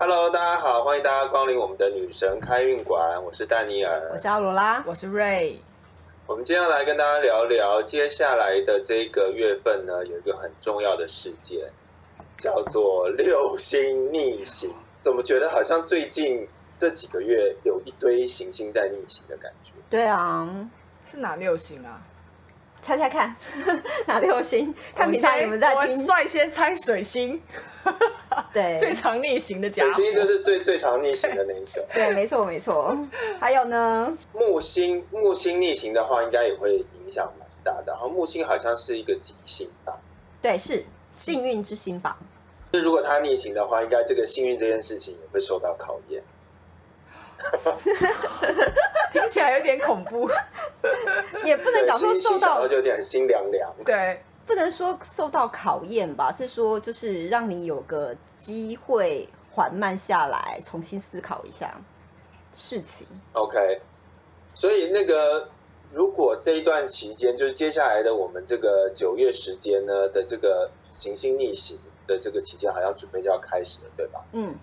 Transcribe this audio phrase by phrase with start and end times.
[0.00, 5.60] Hello，大家好，欢迎大家光临我们的女神开运馆，我是丹尼尔，我是阿罗拉，我是瑞。
[6.24, 11.58] 我们今天要来跟大家聊聊接下来的这个月份呢，有一个很重要的事件，
[12.38, 14.72] 叫做六星逆行。
[15.02, 16.46] 怎么觉得好像最近
[16.78, 19.72] 这几个月有一堆行星在逆行的感觉？
[19.90, 20.48] 对啊，
[21.10, 22.00] 是哪六星啊？
[22.80, 23.34] 猜猜看，
[24.06, 24.72] 哪六星？
[24.94, 25.80] 看平常你们在听。
[25.80, 27.42] 我率先猜水星。
[28.52, 29.92] 对，最常逆行的家伙。
[29.92, 31.86] 水星就是最最常逆行的那一个。
[31.92, 32.96] 对，没错没错。
[33.40, 34.16] 还有呢？
[34.32, 37.92] 木星，木星逆行的话，应该也会影响蛮大的。
[37.92, 39.98] 然后木星好像是一个吉星吧？
[40.40, 42.16] 对，是幸运之星吧？
[42.72, 46.22] 就如果它逆行的话，应该这个幸运这件事情也会受到考验。
[49.12, 50.28] 听起来有点恐怖，
[51.44, 53.72] 也不能讲说受到，就有点心凉凉。
[53.84, 61.78] 对，不能说受到考验吧，是说就是让你有个机会缓慢下来，重新思考一下
[62.54, 63.06] 事情。
[63.34, 63.58] OK，
[64.54, 65.46] 所以那个
[65.92, 74.24] 如果这一段期间，就是接下来的我们这个九月时间呢的这个行星逆行的这个期间，好像准备就要开始了，对吧？
[74.32, 74.56] 嗯。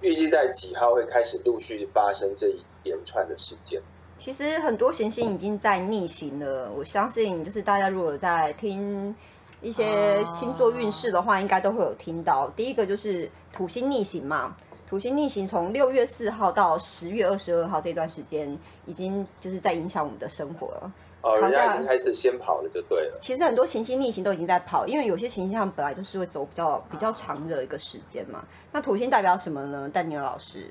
[0.00, 3.80] 预计在几号会开始陆续发生这一连串的事件？
[4.24, 6.70] 其实很多行星已经在逆行了。
[6.76, 9.12] 我相信，就是大家如果在听
[9.60, 12.48] 一些星座运势的话，应该都会有听到。
[12.50, 14.56] 第一个就是土星逆行嘛，
[14.86, 18.56] 土星逆行从六月四号到十月二十二号这段时间，
[18.86, 20.92] 已经就是在影响我们的生活了。
[21.22, 23.18] 哦，人家已经开始先跑了，就对了。
[23.20, 28.44] 其实很多行星逆行都已经在跑，因为有些行星上本来就是会走比较比较长的一个时间嘛。
[28.70, 29.88] 那土星代表什么呢？
[29.88, 30.68] 丹尼尔老师，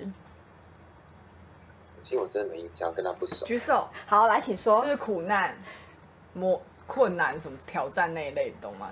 [2.01, 3.45] 土星我真的没印象，跟他不熟。
[3.45, 3.87] 举手。
[4.07, 4.83] 好，来，请说。
[4.85, 5.55] 是苦难、
[6.33, 8.89] 磨困难、什么挑战那一类，懂吗？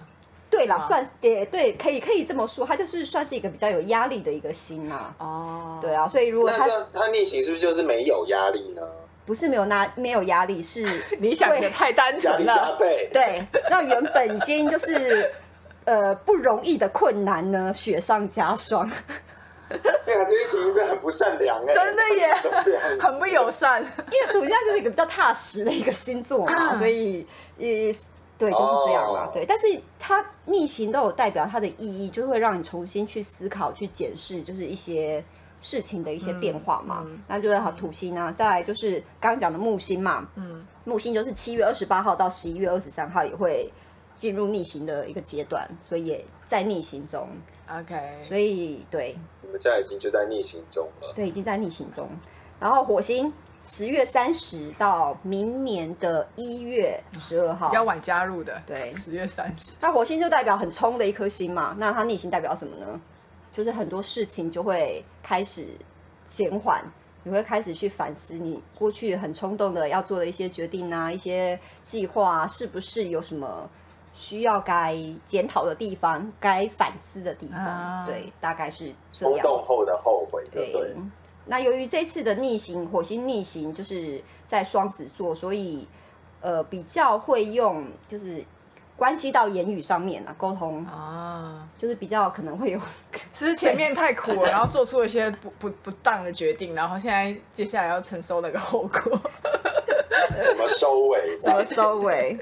[0.51, 5.15] 对了，算也对，可以可以这么说，他就是算是一个比较有压力的一个星嘛。
[5.17, 8.81] 哦，对啊，所以如果他他逆行，是不是就是没有压力呢？
[9.25, 10.83] 不是没有那没有压力，是
[11.19, 12.75] 你想的太单纯了。
[12.79, 15.31] 对对，让原本已经就是
[15.85, 18.89] 呃不容易的困难呢雪上加霜。
[19.69, 22.33] 对啊，这些行星真的很不善良哎，真的耶，
[22.99, 23.81] 很不友善。
[23.83, 27.25] 因为土象就是一个比较踏实的一个星座嘛，所以
[27.57, 27.93] 也
[28.37, 29.29] 对就是这样嘛。
[29.33, 29.65] 对，但是
[29.99, 35.23] 它逆行都有代表它的意义，就会让你重新去思考、去检视，就是一些。
[35.61, 43.69] 事情的一些变化嘛，那就是好土星呢，再来就是刚刚讲的木星嘛，嗯，木星就是七月二十八号到十一月二十三号也会
[44.15, 47.27] 进入逆行的一个阶段，所以也在逆行中。
[47.69, 47.93] OK，
[48.25, 49.13] 所以对，
[49.49, 52.07] 你们现在已经就在逆行中了，对，已经在逆行中。
[52.59, 53.33] 然后火星
[53.63, 59.71] 十月三十到明年的一月十二号，比较晚加入的，对，十月三十。
[59.81, 63.01] 那火星就代表很冲的一颗星嘛，那它逆行代表什么呢？
[63.51, 65.65] 就是很多事情就会开始
[66.27, 66.85] 减缓，
[67.23, 73.67] 你会开始去反思你过去很冲动的要做的一些决定啊，一些计划啊是不是有什么
[74.19, 78.05] 需要该检讨的地方，该反思的地方？
[78.05, 79.39] 对，大概是这样。
[79.39, 80.93] 冲动后的后悔，对。
[81.45, 85.87] 那由于这次的逆行，火星逆行就是在双子座，所以
[86.41, 88.43] 呃比较会用就是。
[88.99, 92.81] 关系到言语上面啊，沟通啊，就是比较可能会有，
[93.31, 99.17] 其实前面太苦了，然后做出了一些不不不当的决定，然后现在接下来要承受那个后果，
[100.47, 101.37] 怎么收尾？
[101.39, 102.37] 怎么收尾？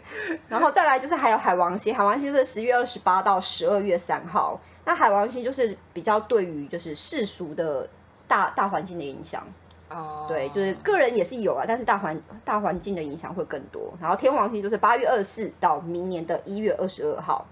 [0.47, 7.87] 然后再来就是还有海王星，海王星是十月二十八到十二月三号，那海王星就是比较对于就是世俗的
[8.27, 9.45] 大大环境的影响。
[9.89, 13.93] 哦，对，就是个人也是有啊，但是大环大环境的影响会更多。
[14.01, 17.45] 然后天王星就是八月二十四到明年的一月二十二号。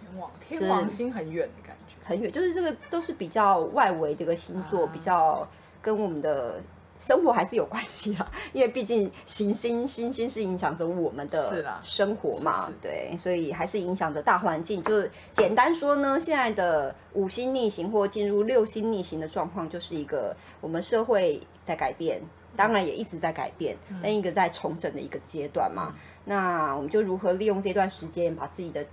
[0.00, 5.46] 天王天王星很远的感觉，很远，就是这个都是比较外围这个星座，比较
[5.80, 6.62] 跟我们的。
[7.02, 14.80] 生活还是有关系啦， 因为毕竟行星星星是影响着我们的生活嘛，对，所以还是影响着大环境。
[14.84, 22.22] 就是简单说呢，现在的五星逆行或进入六星逆行的状况，就是一个我们社会在改变，
[22.54, 25.92] 当然也一直在改变，但一个在重整的一个阶段嘛。
[26.24, 28.86] 那我们就如何利用这段时间，把自己的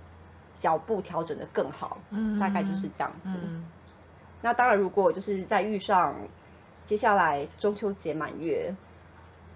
[0.58, 3.30] 脚步调整的更好，嗯大概就是这样子。
[4.42, 6.12] 那当然，如果就是在遇上。
[6.90, 8.74] 接下来中秋节满月，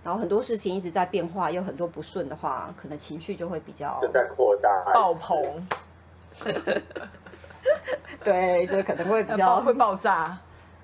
[0.05, 5.69] 然后很多事情一直在变化，有很多不顺的话，可能情绪就会比较在扩大爆棚。
[8.23, 10.39] 对，就可能会比较会爆炸，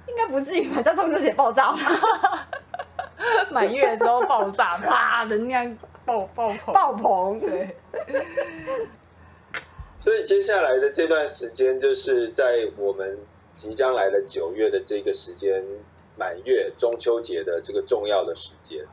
[0.09, 0.83] 应该不至于吧？
[0.83, 1.73] 在中秋节爆炸，
[3.53, 5.65] 满月的时候爆炸， 啪，人家
[6.05, 7.39] 爆爆棚，爆棚。
[7.39, 7.77] 对。
[10.01, 13.17] 所以接下来的这段时间，就是在我们。
[13.57, 15.63] 即将来的九月的这个时间，
[16.21, 18.85] 满月、中秋节的这个重要的时间，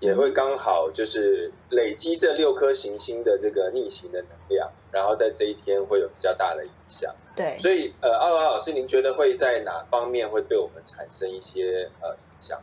[0.00, 7.14] 也会刚好就是累积这六颗行星的这个逆行的能量，然后在这一天会有比较大的影响。
[7.36, 12.58] 对，所以呃，奥拉老师，您觉得会在哪方面会对我们产生一些呃影响？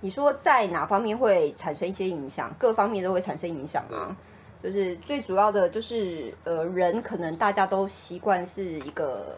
[0.00, 2.50] 你说在哪方面会产生一些影响？
[2.58, 4.16] 各方面都会产生影响吗？
[4.62, 9.36] 就是最主要的就是呃，人可能大家都习惯是一个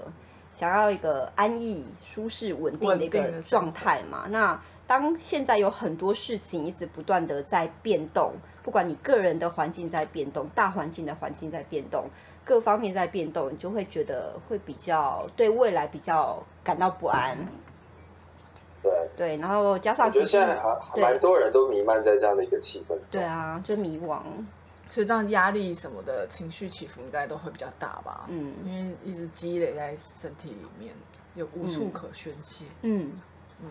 [0.54, 4.26] 想要一个安逸、舒适、稳定的一个状态嘛。
[4.28, 8.32] 那当现在有很多事情一直不断的在变动，
[8.62, 12.04] 不管你个人的环境在变动，大环境的环境在变动。
[12.44, 17.38] 各方面在变动，你就会觉得会比较对未来比较感到不安。
[18.82, 22.96] 对对，然后加上我觉得现在还蛮多人都弥漫在这样的一个气氛。
[23.08, 24.18] 对啊，就迷惘，
[24.92, 28.26] 所以这样压力什么的情绪起伏应该都会比较大吧？
[28.28, 30.94] 嗯，因为一直积累在身体里面，
[31.34, 32.66] 有无处可宣泄。
[32.82, 33.12] 嗯
[33.60, 33.70] 嗯，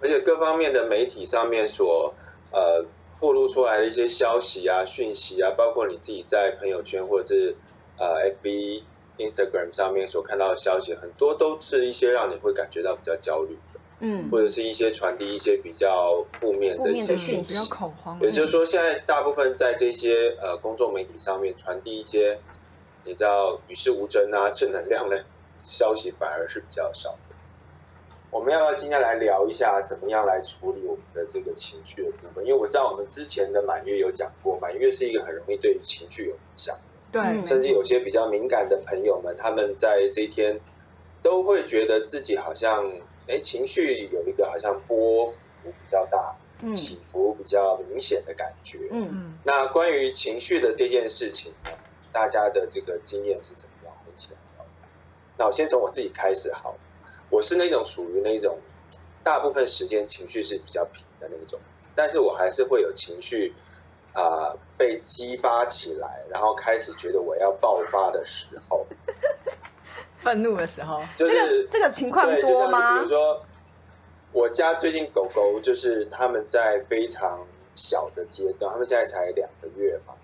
[0.00, 2.14] 而且各方面的媒体上面所
[2.52, 2.84] 呃
[3.18, 7.56] 透露出来的一些消息啊、讯息啊，包括你自己在朋友圈或者是。
[7.98, 8.82] 呃，F B、
[9.18, 13.71] Instagram 上面所看到的消息，很多都是一些让你会感觉到比较焦虑的，
[14.02, 18.18] 嗯，或者是一些传递一些比较负面的一些讯息，比较恐慌。
[18.20, 22.36] 也就是说，现在大部分在这些呃公众媒体上面传递一些
[23.04, 25.24] 你知道与世无争啊、正能量的
[25.62, 27.16] 消息，反而是比较少的。
[28.32, 32.44] 我们要不要今天来聊一下，怎么样来处理我们的这个情绪的部分？
[32.44, 36.76] 因为我知道我们之前的满月有讲过，满月是一个很容易对于情绪有影响。
[37.12, 40.58] 对，甚至有些比较敏感的朋友们，他们在这一天
[41.22, 42.90] 都会觉得自己好像，
[43.32, 46.36] 哎，情绪有一个好像波幅比较大，
[46.70, 48.78] 起伏比较明显的感觉。
[48.90, 49.38] 嗯嗯。
[49.42, 51.70] 那关于情绪的这件事情呢，
[52.12, 53.94] 大家的这个经验是怎么样？
[54.06, 54.66] 一起来聊。
[55.38, 56.76] 那我先从我自己开始好，
[57.30, 58.58] 我是那种属于那种
[59.24, 61.58] 大部分时间情绪是比较平的那种，
[61.94, 63.54] 但是我还是会有情绪。
[64.14, 68.86] 啊，被激发起来，然后开始觉得我要爆发的时候，
[70.22, 72.98] 愤怒的时候，就是这个情况多吗？
[72.98, 73.42] 比如说，
[74.32, 80.14] 我家最近狗狗就是他们在非常小的阶段，他们现在才两个月嘛，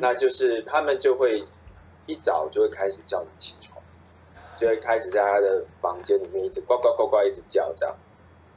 [0.00, 1.44] 那就是他们就会
[2.06, 3.76] 一早就会开始叫你起床，
[4.60, 7.96] 就会开始在他的房间里面一直呱呱呱呱一直叫这样，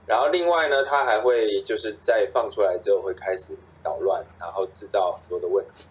[0.06, 3.58] 然后另外呢，它还会就是在放出来之后会开始。
[3.84, 5.88] 捣乱，然后制造很多的问题。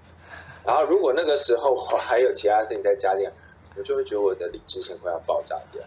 [0.65, 3.29] 然后，如果那个时候我还有其他事情在家里，
[3.77, 5.83] 我就会觉得我的理智线快要爆炸掉。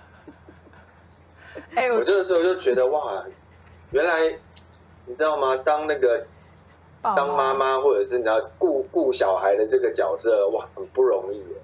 [1.75, 3.23] 哎，我这个时候就觉得哇，
[3.91, 4.39] 原来
[5.05, 5.55] 你知道吗？
[5.57, 6.25] 当那个
[7.01, 11.62] 当妈妈，或者是你要顾顾小孩的这个角色，哇，很不容易哦。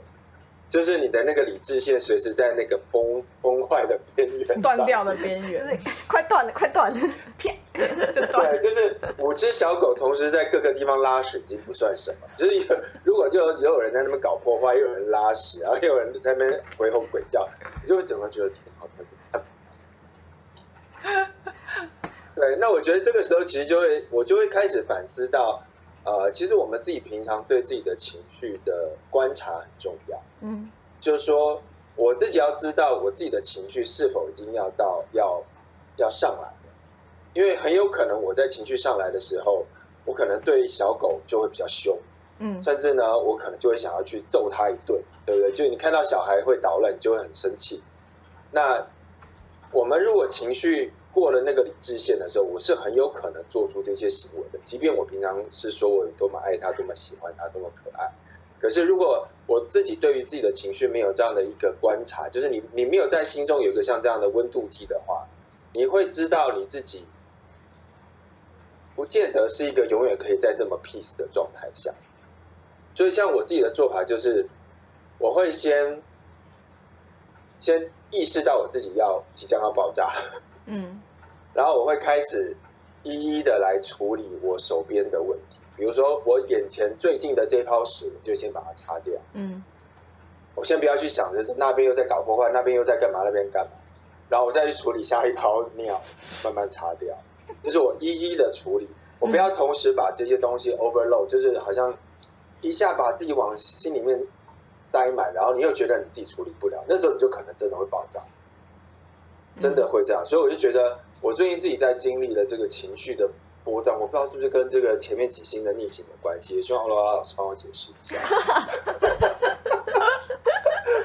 [0.70, 7.58] 就是你的那个理智线随时在那个崩崩坏的边缘，断掉的边缘，快断了，快断了，骗！
[7.74, 17.50] 对，就是五只小狗同时在各个地方拉屎已经不算什么，就是有如果就也有人在那边搞破坏，又有人拉屎，然后又有人在那边鬼吼鬼叫，
[17.82, 19.04] 你就会整个觉得挺好的。
[22.36, 25.64] 对，那我觉得这个时候其实就会，我就会开始反思到。
[26.04, 30.20] 呃，其实我们自己平常对自己的情绪的观察很重要。
[30.42, 30.70] 嗯，
[31.00, 31.62] 就是说
[31.96, 35.44] 我自己要知道我自己的情绪是否已经要到要
[35.98, 36.74] 要上来了，
[37.34, 39.66] 因为很有可能我在情绪上来的时候，
[40.06, 41.98] 我可能对小狗就会比较凶，
[42.40, 45.52] 嗯，甚至呢，我可能就会想要去揍他一顿，对不对？
[45.52, 47.84] 就你看到小孩会捣乱，你就会很生气。
[48.52, 48.88] 那
[49.72, 54.60] 我们如果情绪，过了那个理智线的时候，我是很有可能做出这些行为的。
[54.64, 58.08] 即便我平常是说我有多么爱他、多么喜欢他、多么可爱，
[58.60, 65.28] 可是如果我自己对于自己的情绪没有这样的一个观察，就是你你没有在心中有一个像这样的温度计的话，
[65.74, 67.04] 你会知道你自己
[68.96, 71.92] 不见得是一个永远可以在这么 peace 的状态下。
[72.94, 74.48] 所以像我自己的做法就是，
[75.18, 76.02] 我会先
[77.60, 80.14] 先意识到我自己要即将要爆炸。
[80.70, 81.02] 嗯，
[81.54, 82.56] 然后我会开始
[83.04, 89.14] 一一的来处理我手边的问题，比如说我眼前最近的这泡屎，就先把它擦掉。
[89.34, 89.64] 嗯，
[90.56, 93.72] 我先不要去想着是那边又在搞破坏，那边又在干嘛，那边干嘛，
[94.30, 96.00] 然后我再去处理下一泡尿，
[96.46, 97.16] 慢慢擦掉。
[97.64, 98.88] 就是我一一的处理，
[99.20, 101.94] 我不要同时把这些东西 overload，就是好像
[102.62, 104.22] 一下把自己往心里面
[104.82, 108.22] 塞满，然后你又觉得你自己处理不了，那时候你就可能真的会爆炸。
[109.60, 113.30] 真的会这样，所以我就觉得，我最近自己在经历了这个情绪的
[113.66, 118.18] 波段，我不知道是不是跟这个前面几星的逆行有关系，也希望罗拉老师帮我解释一下。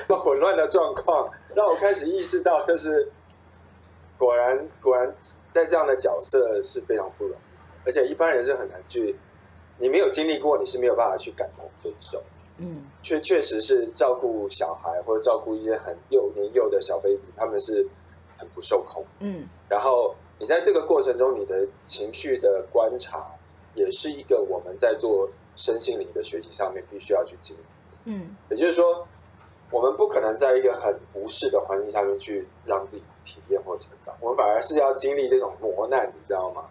[0.07, 0.45] 那混乱。
[0.45, 3.11] 乱的状况，让我开始意识到，就是
[4.19, 5.11] 果然果然
[5.51, 9.17] 在这样的角色是非常不容易，而且一般人是很难去，
[9.79, 12.23] 你没有经历过，你是没有办法去感同身受。
[12.59, 17.89] 嗯，确确实是照顾小孩或者照顾一些很幼年幼的小 baby，他们是
[18.45, 19.05] 很不受控。
[19.21, 23.27] 嗯，然后你在这个过程中，你的情绪的观察，
[23.75, 27.63] 也是一个我们在做身心灵的学习上面必须要去经历。
[28.05, 29.07] 嗯，也就是说，
[29.71, 36.67] 我们不可能在一个很无视的环境下面去让自己体验或成长，我们反而是要经历这种磨难，你知道吗？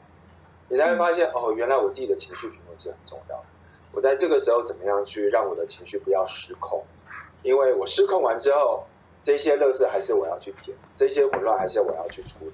[0.69, 3.43] 你才会发现，哦，原来我自己的情绪平衡是很重要的。
[3.91, 6.83] 我在这个时候怎么样去让我的情绪不要失控？
[7.43, 8.85] 因为我失控完之后，
[9.23, 12.51] 这些乐事还是我要去捡，这些混乱还是我要去处理。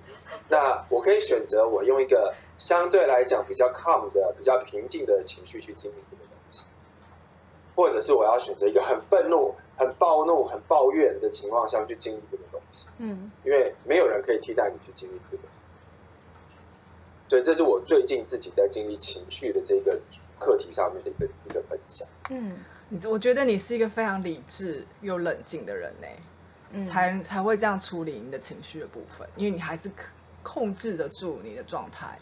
[0.47, 6.63] 那我可以选择我用一个相对来讲比较 calm 的、比较平静的情绪去经历这个东西，
[7.75, 12.87] 或者是我要选择一个很愤怒、很暴怒、很抱怨的情况下去经历这个东西。
[12.99, 15.43] 嗯，因为没有人可以替代你去经历这个。
[17.27, 19.99] 所以这是我最近自己在经历情绪的这个。
[20.39, 22.07] 课题上面的一个一个分享。
[22.29, 26.07] 嗯，你我觉得你是一个非常理智又冷静的人呢，
[26.89, 29.89] 才才会这样处理你的情绪的部分，因为你还是
[30.43, 32.17] 控制得住你的状态。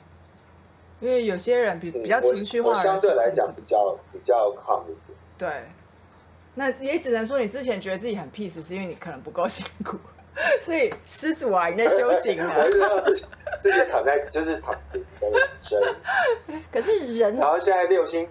[0.99, 5.17] 因为有些人比比较情绪化，相对来讲比较比较抗一点。
[5.37, 5.63] 对，
[6.55, 9.97] 那也只能说你之前觉得自己很 peace，是因为你可能不够辛苦，
[10.63, 12.51] 所以施主啊，你在修行呢。
[13.61, 15.95] 这些躺在就是躺平的人，
[16.71, 18.27] 可是人，然后现在六星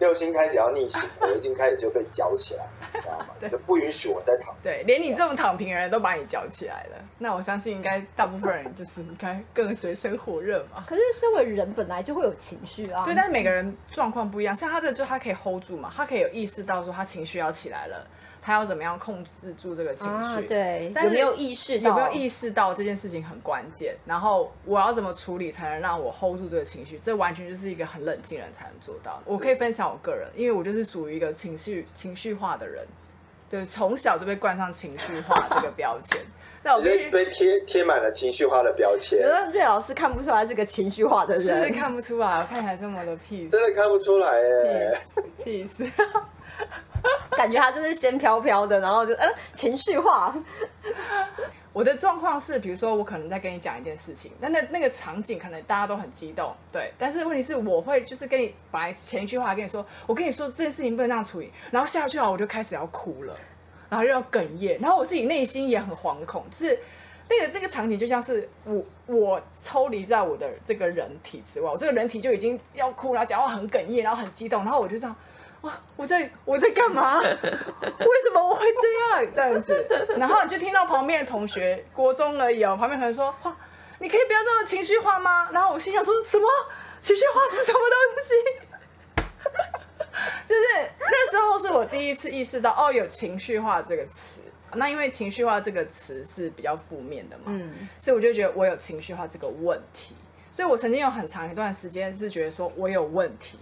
[0.00, 2.66] 六星开始要逆行，我已经开始就被搅起来，
[3.00, 3.26] 知道吗？
[3.50, 4.52] 就不允许我再躺。
[4.62, 10.82] 对，连你这种躺平的人都把你搅起来了，那我相信应该大部分人就是应该更水深火热嘛。
[10.88, 18.06] 可是身为人本来就会有情绪啊，对，但是每个人状况不一样，像他的就他可以 hold 住嘛，他可以有意识到说他情绪要起来了。
[18.42, 20.46] 他要怎么样控制住这个情绪？
[20.46, 21.90] 对，有没有意识到？
[21.90, 23.94] 有没有意识到这件事情很关键？
[24.06, 26.98] 然后我要怎么处理才能让我 hold 住这个情绪？
[27.02, 29.22] 这完全就是一个很冷静人才能做到。
[29.24, 32.86] 我可以分享我个人，因为我就是属于一个情绪情绪化的人，
[33.48, 36.20] 对，从小就被冠上情绪化这个标签。
[36.62, 39.18] 那我被被贴贴满了情绪化的标签。
[39.50, 45.00] 瑞老师看不出来是个情绪化的人，真的看不出来，我看起来这么的 peace，真的看不出来耶
[45.42, 45.90] ，peace。
[47.36, 50.34] 感觉他就是仙飘飘的，然后就呃情绪化。
[51.72, 56.92] 我的状况是，比如说我可能在跟你讲一件事情，那那那个场景可能大家都很激动，对。
[56.98, 63.36] 但是问题是，我会就是跟你本来前一句话跟你说，我跟你说这件事情不能这样处理，然后下去啊我就开始要哭了，
[63.88, 66.76] 然后又要哽咽，然后我自己内心也很惶恐，就是
[67.28, 75.14] 那个这个场景就像是我我抽离在我的这个人体之外，我这个人体就已经要哭了，讲话很哽咽，然后很激动，然后我就这样。
[75.62, 75.78] 哇！
[75.96, 77.20] 我在我在干嘛？
[77.22, 80.06] 为什么我会这样这样子？
[80.16, 83.56] 然后你就听到旁边的同学，国中而已哦，旁边同学说：“哇，
[83.98, 86.48] 你可以不要那么情绪化吗？”然后我心想说：“什么
[87.00, 88.34] 情绪化是什么东西？”
[90.46, 90.62] 就是
[90.98, 94.40] 那时候是我第一次意识到哦，有情绪化这个词。
[94.74, 100.14] 那因为情绪化这个词是比较负面的嘛，嗯，所以我就觉得我有情绪化这个问题。
[100.52, 103.58] 所以我曾经有很长一段时间是觉得说我有问题。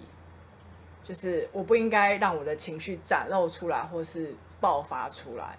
[1.09, 5.57] 就是我不应该让我的情绪展露出来，或是爆发出来。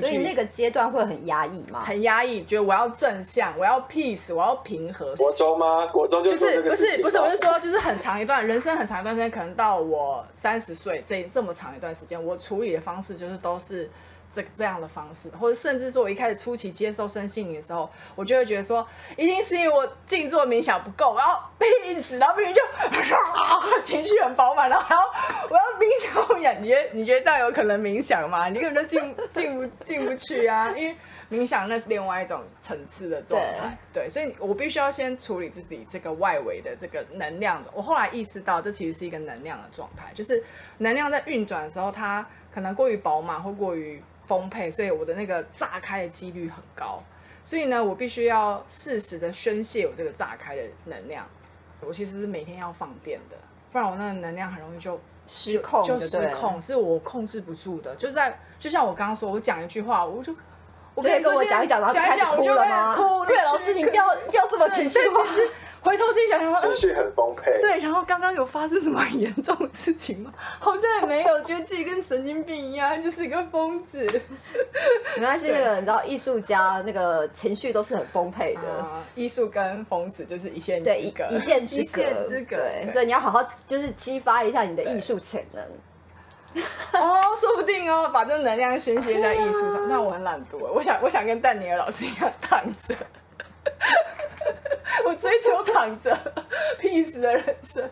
[0.00, 1.84] 所以那个阶段会很压抑吗？
[1.84, 5.14] 很压抑，觉得我要正向，我要 peace，我要平和。
[5.14, 5.86] 国中吗？
[5.86, 13.88] 国中就是不是不是，我是说，就是很长一段人生，很长一段时间，可能到我三十岁这这么长一段时间，我处理的方式就是都是。
[14.32, 22.62] 这这样的方式，或者甚至说，我一开始初期接受身心灵的时候，我就会觉得说，一定是因为我静坐冥想不够，然后屁死，然后别人就
[23.82, 25.00] 情绪很饱满，然后还要
[25.48, 26.52] 我要冥想呀？
[26.60, 28.48] 你觉得你觉得这样有可能冥想吗？
[28.48, 30.70] 你根本就进进不进不去啊！
[30.76, 30.96] 因为
[31.28, 37.60] 冥想那是另外一种层次的状态，对，所以我必须要先处理自己这个外围的这个能量。
[37.72, 40.40] 我后来意识到，这其实是一个能量的状态，就是
[40.78, 44.00] 能量在运转的时候，它可能过于饱满或过于。
[44.30, 47.02] 丰沛，所以我的那个炸开的几率很高，
[47.44, 51.26] 所以呢，我必须要适时的宣泄我这个炸开的能量。
[51.80, 53.36] 我其实是每天要放电的，
[53.72, 57.92] 不然我那个能量很容易就失控，就失控，是我控制不住的。
[57.96, 60.32] 就在就像我刚刚说，我讲一句话，我就
[60.94, 62.94] 我可以跟我讲一讲，然后开始哭了吗？
[62.96, 65.24] 哭， 瑞老师，你不要不要这么情绪化。
[65.82, 67.58] 回头自己想想，情绪很丰沛。
[67.60, 70.32] 对，然后刚刚有发生什么很严重的事情吗？
[70.60, 73.98] 好像也没有，觉得自己跟神经病一样，就是一个疯子。
[75.16, 78.86] 没关系，那个你知道，艺术家那个情绪都是很丰沛的。
[79.14, 85.64] 艺术跟疯子就是一线对一一线之隔，对，所以你要好好就是激发一下你的艺术潜能。
[86.92, 89.88] 哦，说不定哦，把这能量宣泄在艺术上。
[89.88, 92.94] 那我很懒惰，我想我想跟丹尼尔老师一样躺着，
[95.06, 96.16] 我追求躺着
[96.80, 97.88] peace 的人生。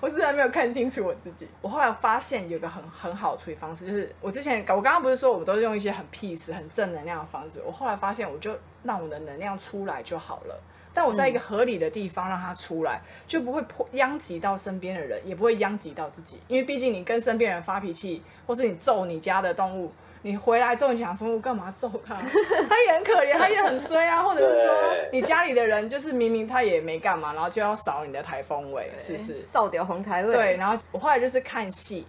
[0.00, 1.46] 我自然没有看清楚我自己。
[1.60, 7.60] 我后来发现有个很很好的处理方式，就是我之前我刚刚不是说我们都是用一些很 peace、很正能量的方式。
[7.64, 10.60] 我后来发现，我就让我的能量出来就好了。
[10.94, 16.38] 但我在一个合理的地方让它出来，就不会破殃及到身边的人，也不会殃及到自己。
[16.48, 22.14] 因为毕竟你跟身边人发脾气，或是你揍你家的动物，你回来之后你想说，我干嘛揍他？
[22.68, 24.22] 他也很可怜，他也很衰啊。
[24.24, 24.74] 或者是说，
[25.12, 29.42] 你家里的人就是明明他也没干嘛，然后就要扫你的台风尾，是不是？
[29.52, 30.32] 扫掉红台位。
[30.32, 32.06] 对，然后我后来就是看戏，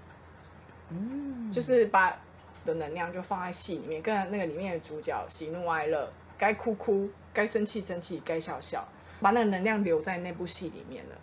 [0.89, 2.17] 嗯，就是把
[2.65, 7.09] 的能量就放在戏里面，跟那个里面的主角喜怒哀乐，该哭哭。
[7.35, 8.87] 该生气生气，该笑笑，
[9.19, 11.15] 把那个能量留在那部戏里面了。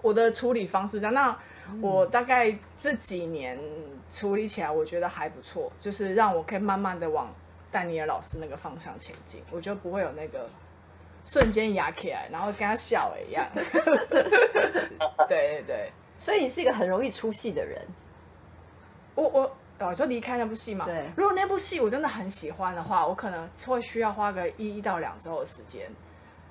[0.00, 1.36] 我的处理方式这样，那
[1.80, 3.58] 我大概这几年
[4.10, 7.32] 处理起来，我觉得还不错，就是让我可以慢慢的往
[7.70, 10.48] 丹尼尔老师那个方向前进，我就不会有那个
[11.24, 13.46] 瞬间压起来，然后跟他笑一样。
[15.28, 17.80] 对对对，所以你是一个很容易出戏的人。
[19.14, 19.56] 我我。
[19.80, 20.84] 哦，就离开那部戏嘛。
[20.86, 21.08] 对。
[21.14, 25.88] 如果那部戏我真的很喜欢的话，我可能会需要花个一到两周的时间。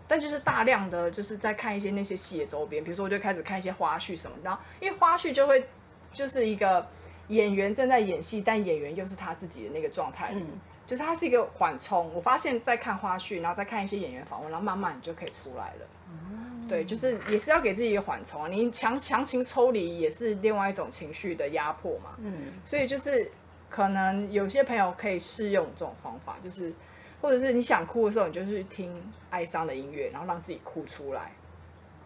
[0.07, 5.65] 但就是大量的就是在看一些那些戏的周边，比如说我就开始看一些花絮什么，然后因为花絮就会
[6.11, 6.87] 就是一个
[7.27, 10.47] 演员正在演戏，但演员又是他自己的那个状态，嗯，
[10.85, 12.09] 就是它是一个缓冲。
[12.13, 15.87] 我发现在看花絮，然后再看一些演员访问，然后慢慢你就可以出来了。
[16.69, 18.47] 对，就是也是要给自己一个缓冲啊！
[18.49, 22.17] 你强强行抽离也是另外一种情绪的压迫嘛。
[22.17, 23.31] 嗯，所以就是
[23.69, 26.73] 可能有些朋友可以试用这种方法，就是
[27.21, 28.91] 或者是你想哭的时候，你就去听
[29.29, 31.31] 哀伤的音乐，然后让自己哭出来。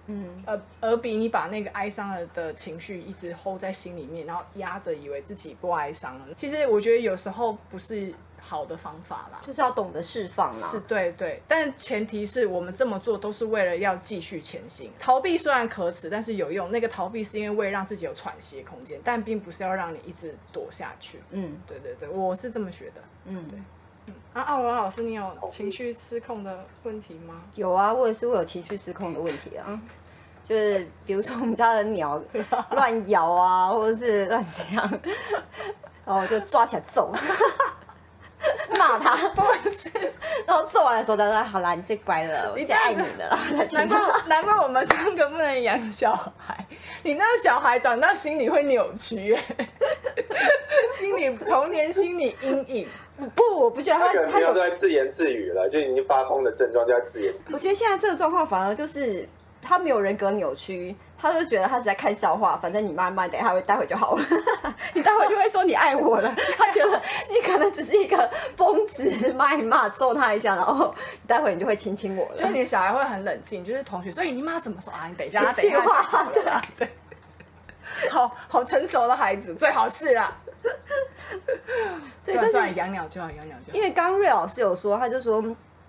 [0.07, 6.25] 嗯，而而比你把那个哀伤的的情绪一直 hold 在心里面，然后压着，以为自己不哀伤了。
[6.35, 8.13] 其实我觉得有时候不是。
[8.43, 10.67] 好的方法啦，就是要懂得释放啦。
[10.67, 14.89] 是对对，但前提是我们这么做都是为了要继续前行。
[14.97, 16.71] 逃避虽然可耻，但是有用。
[16.71, 21.19] 那个逃避是因为为了让自己有喘息的空间，但并不是要让你一直躲下去。
[21.29, 23.01] 嗯，对对对，我是这么学的。
[23.25, 23.59] 嗯，对。
[24.33, 27.41] 嗯，啊，奥文老师，你有情绪失控的问题吗？
[27.55, 29.79] 有啊，我也是会有情绪失控的问题啊。
[30.43, 32.21] 就是比如说我们家的鸟
[32.71, 34.89] 乱咬啊，或者是乱怎样，
[36.05, 37.13] 然后就抓起来揍。
[38.77, 39.41] 骂他，不
[39.77, 39.89] 是，
[40.45, 43.39] 然后做完的时候，他说：“好啦，你最乖了，我最爱你了。
[43.71, 46.65] ”难怪难怪我们三个不能养小孩，
[47.03, 49.37] 你那个小孩长大心理会扭曲，
[50.97, 52.87] 心理童年心理阴影。
[53.35, 57.31] 不，我不觉得他他都在自言自语了，就已经发疯的症状就在自言。
[57.51, 59.29] 我觉得现在这个状况反而就是
[59.61, 60.95] 他没有人格扭曲。
[61.21, 64.23] 他就觉得他是在看笑话，反正你慢慢等一下会待会就好了，
[64.93, 66.33] 你待会就会说你爱我了。
[66.57, 70.95] 他觉得你可能只是一个疯子，骂一骂揍他一下，然后
[71.27, 72.35] 待会你就会亲亲我了。
[72.35, 75.05] 就你的小孩会很冷静，就是同学，所以你妈怎么说啊？
[75.07, 75.83] 你等一下， 等一下，
[76.33, 76.89] 对啊，对，
[78.09, 80.35] 好好成熟的孩子最好是啦。
[82.23, 83.77] 算算养鸟就好，养鸟就好。
[83.77, 85.43] 因为刚瑞老师有说，他就说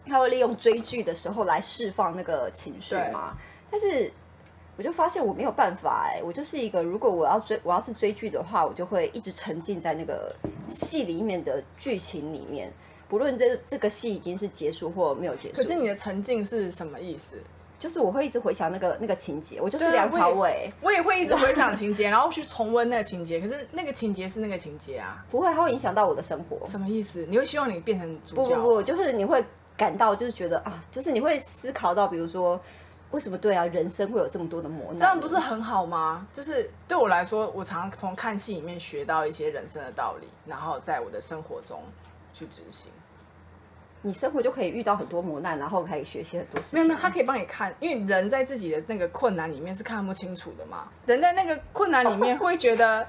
[0.07, 3.35] 他会利用追剧的时候来释放那个情绪嘛，
[3.71, 4.13] 但是。
[4.83, 10.35] 我就发现我没有办法哎，我就是一个如果我要追我要是追剧的话，我就会一直沉浸在那个
[10.71, 12.69] 戏里面的剧情里面，
[13.09, 15.55] 不论这这个戏已经是结束或没有结束。
[15.55, 17.37] 可是你的沉浸是什么意思？
[17.79, 23.41] 就是我会一直回想那个那个情节，我就是梁朝伟，我也会一直回想情节，然后去重温那个情节。
[23.41, 26.67] 可是那个情节是那个情节啊，不会，它会影响到我的生活。
[26.67, 27.25] 什么意思？
[27.31, 28.57] 你会希望你变成主角？
[28.57, 29.45] 不不不，就是你会
[29.77, 32.61] 感到就是觉得啊，就是你会思考到，比如说。
[33.13, 33.65] 为什么对啊？
[33.67, 36.27] 人生会有这么多的磨难，这样不是很好吗？
[36.35, 41.81] 就是对我来说，我常从看戏里面学到一些人生的道理，然后在我的生活中
[42.33, 42.91] 去执行。
[44.05, 46.79] 你生活就可以遇到很多磨难，然后可以学习很多事情。
[46.79, 50.89] 没有没有，他可以帮你看，因为人在自己的那个困难里面是看不清楚的嘛。
[51.07, 53.07] 人在那个困难里面 会觉得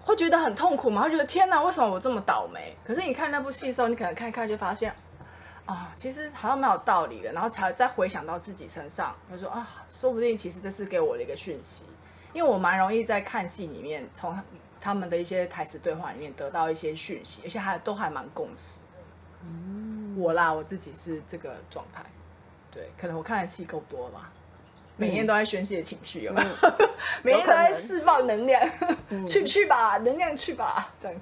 [0.00, 2.74] 会觉得很痛苦嘛，会觉得天哪，为什么我这么倒霉？
[2.86, 4.94] 可是你看那部戏的时候，你可能看一看就发现。
[5.68, 11.84] 啊，其实好像蛮有道理的，然后才再回想到自己身上，他说啊，说不定其实这是给我的一个讯息，
[12.32, 14.34] 因为我蛮容易在看戏里面，从
[14.80, 18.80] 他们的一些台词对话里面得到一些讯息，而且还都还蛮共识。
[19.42, 22.02] 嗯，我啦，我自己是这个状态，
[22.72, 24.32] 对，可能我看的戏够多吧，
[24.96, 26.48] 每天都在宣泄情绪，有没有？
[27.22, 28.66] 每天都在释放能量，
[29.26, 31.14] 去去吧，能量去吧，对。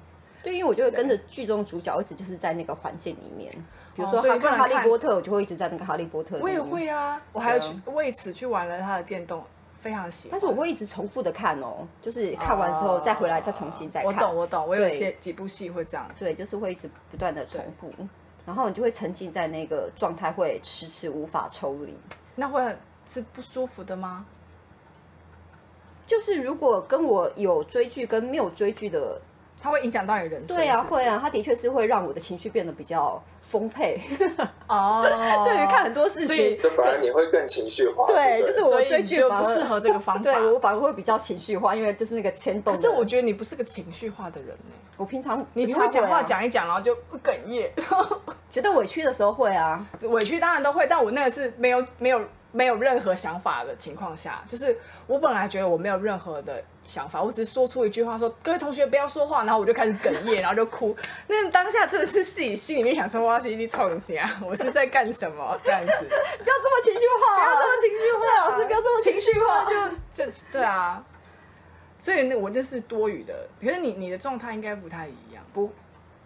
[0.43, 3.53] 对，因为我就会跟着剧中主角一直就是在那个环境里面。
[3.97, 6.37] 比如说看哈利波特，我就会一直在那个哈利波特。
[6.39, 9.43] 我也会啊，我还要去为此去玩了他的电动
[9.79, 10.31] 非常喜欢。
[10.33, 14.13] 但是我会一直重复的看哦，就是看完之后再回来再重新再看。
[14.13, 17.91] 我懂，我懂，我有一些几部戏会这样，对，就是会一直不断的重复，
[18.45, 21.99] 然后你就会沉浸在那个状态，会迟迟无法抽离。
[22.35, 22.61] 那会
[23.11, 24.27] 是不舒服的吗？
[26.05, 29.19] 就是如果跟我有追剧跟没有追剧的。
[29.59, 30.55] 它会影响到你人生。
[30.55, 33.99] 对啊，会啊，它的确是会让我的情绪变得比较丰沛。
[34.67, 35.03] 哦，
[35.45, 38.05] 对于看很多事情，就反而你会更情绪化。
[38.07, 40.21] 对，就是我追剧就不适合这个方法。
[40.23, 42.75] 对我反而会比较情绪化，因为就是那个牵动。
[42.75, 44.73] 可是我觉得你不是个情绪化的人呢。
[44.97, 47.71] 我平常你会讲话讲一讲，然后就哽咽。
[48.51, 52.19] 觉得委屈的时候会啊，委屈当然都会，但我那个是没有没有
[52.57, 56.63] 没有任何想法的情况下，就是我本来觉得我没有任何的。
[56.87, 60.95] 想法，我只是说出一句话，说各位同学不要说话，然后我就开始哽咽，然后就哭。
[61.27, 65.91] 那当下真的是自己心里面想说，哇，心里冲一下，我是在干什么这样子？
[65.91, 69.65] 不要这么情绪化，不要这么情绪化，老师不要这么情绪化，
[70.15, 71.03] 就就对啊。
[71.99, 75.69] 所以那我那是多余的，可是你你的状态应该不太一样，不，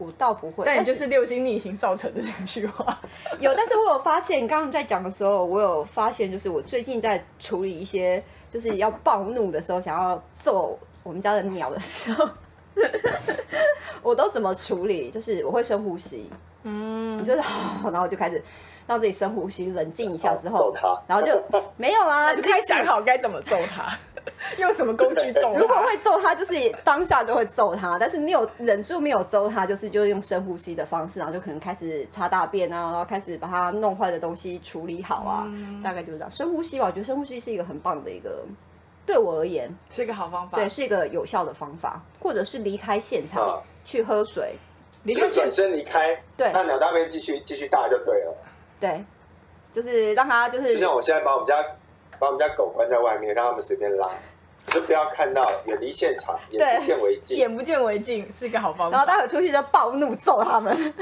[0.06, 0.66] 我倒不会。
[0.66, 3.00] 但你就是六星逆行造成的情绪化。
[3.40, 8.24] 有，但是我有发现，刚刚在讲的时候，我有发现，就是我最近在处理一些。
[8.52, 12.30] 就是要暴怒的时候，想要揍我们家的鸟的时候，
[14.04, 15.10] 我都怎么处理？
[15.10, 16.30] 就是我会深呼吸，
[16.64, 17.38] 嗯，就是，
[17.82, 18.44] 然后我就开始
[18.88, 20.74] 让自己深呼吸，冷静一下之后，
[21.08, 21.42] 然后就
[21.78, 23.98] 没有啊，就开始想好该怎么揍他。
[24.58, 25.56] 用什么工具揍？
[25.58, 27.98] 如果会揍他，就是当下就会揍他。
[28.00, 35.48] 但是没有忍住没有揍他，就是就用深呼吸的方式，然后就可能开始擦大便啊，然后开始把他弄坏的东西处理好啊。
[35.84, 36.30] 大概就是这样。
[36.30, 38.44] 深呼吸吧，我觉得深呼吸是一个很棒的一个，
[39.08, 40.58] 对我而言是一个好方法。
[40.58, 44.56] 对，是一个有效的方法，或者是离开现场去喝水，
[45.04, 48.38] 离开转身离开，对，那鸟大便继续继续大就对了。
[48.82, 49.06] 对，
[49.72, 51.56] 就是让他就是，就像我现在把我们家。
[52.20, 54.08] 把我们家狗关在外面，让他们随便拉，
[54.68, 57.36] 就不要看到，远离现场，眼不见为净。
[57.36, 58.96] 眼不见为净是一个好方法。
[58.96, 60.94] 然后待会出去就暴怒揍他们。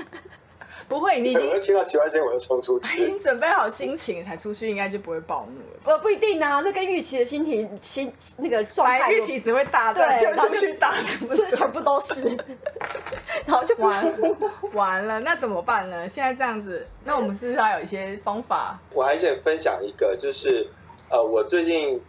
[0.87, 2.97] 不会，你已经听到奇怪声音我就冲出去。
[3.03, 5.79] 已经准备好心情才出去，应该就不会暴怒了。
[5.83, 10.93] 不不一定啊，这跟预期的心情心那个状态，预期只会大，对，就出去打，
[11.35, 12.23] 这全部都是，
[13.45, 14.19] 然后就完
[14.73, 16.07] 完了，那怎么办呢？
[16.09, 18.79] 现在这样子，那我们是不是还有一些方法？
[18.93, 20.67] 我还想分享一个，就是。
[21.11, 21.99] 呃，我最近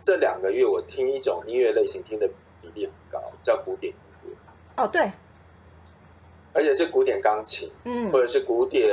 [0.00, 2.28] 这两个月，我听一种音乐类型听的
[2.60, 4.82] 比例很高，叫古典音乐。
[4.82, 5.08] 哦，对，
[6.52, 8.92] 而且是古典钢琴，嗯，或者是古典，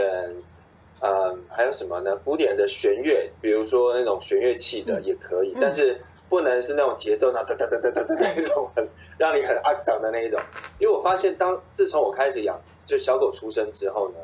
[1.00, 2.15] 嗯，还有什么呢？
[2.17, 6.00] 古典的弦乐，比如说那种弦乐器的也可以，但是
[6.32, 10.39] 不能是那种节奏那哒哒哒哒哒哒那种很让你很肮脏的那一种。
[10.80, 14.15] 因为我发现，当自从我开始养就小狗出生之后呢，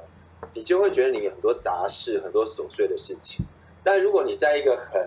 [0.53, 3.45] 你就会觉得你很多杂事，很多琐碎的事情。
[3.83, 5.01] 但如果你在一个很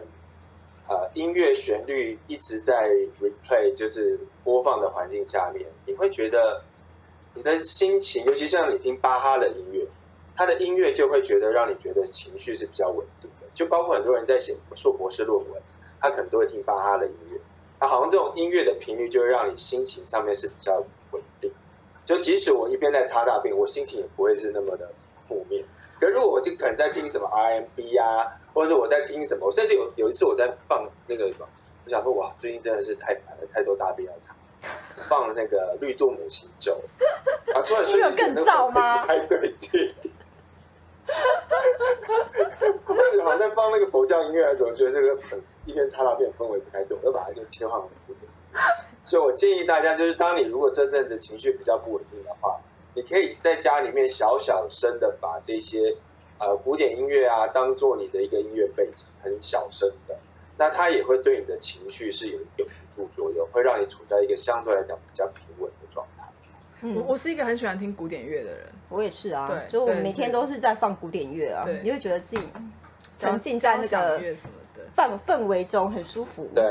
[0.89, 6.63] 呃音乐旋律一直在 replay 就是播放的环境下面，你会觉得
[7.33, 9.87] 你的心情，尤其像你听巴哈的音乐，
[10.37, 13.47] 他的音乐就会觉得让你觉得情绪是比较稳定的。
[13.55, 15.63] 就包括很多人在写硕博士论文，
[16.01, 17.39] 他可能都会听巴哈的音乐，
[17.81, 20.83] 那好像这种音乐的频率就会让你心情上面是比较
[21.13, 21.51] 稳定。
[22.05, 24.91] 就即使我一边在擦大便，我心情也不会是那么的
[25.29, 25.65] 负面。
[26.01, 28.37] 可如果我就可能在听什么 RMB 啊。
[28.53, 29.47] 或者是我在听什么？
[29.47, 31.47] 我甚至有有一次我在放那个什么，
[31.85, 34.35] 我想说哇，最近真的是太烦了，太多大便要擦，
[35.09, 36.73] 放那个绿度母行咒，
[37.55, 39.03] 啊，突然瞬间更燥吗？
[39.03, 39.95] 不太对劲。
[43.23, 45.19] 好像在放那个佛教音乐的时候，觉得这个
[45.67, 48.31] 一边擦大便氛围不太对，我就把它就切换为古典。
[49.05, 52.59] 所以我建议大家，就是当你如果真正子情绪比较不稳定的话，
[52.95, 55.97] 你可以在家里面小小声的把这些。
[56.43, 60.17] 呃，古典音乐啊，当做你的一个音乐背景，很小声的，
[60.57, 66.20] 那它也会对你的情绪是有有辅助作用，会让你处在一个相对来讲比较平稳的状态。
[66.83, 72.43] 我我是一个很喜欢听古典乐的人，我也是啊，对，就我每天都是在放古典乐啊，你会觉得自己
[73.17, 74.21] 沉浸在那个
[74.97, 76.49] 氛氛围中，很舒服。
[76.55, 76.65] 对，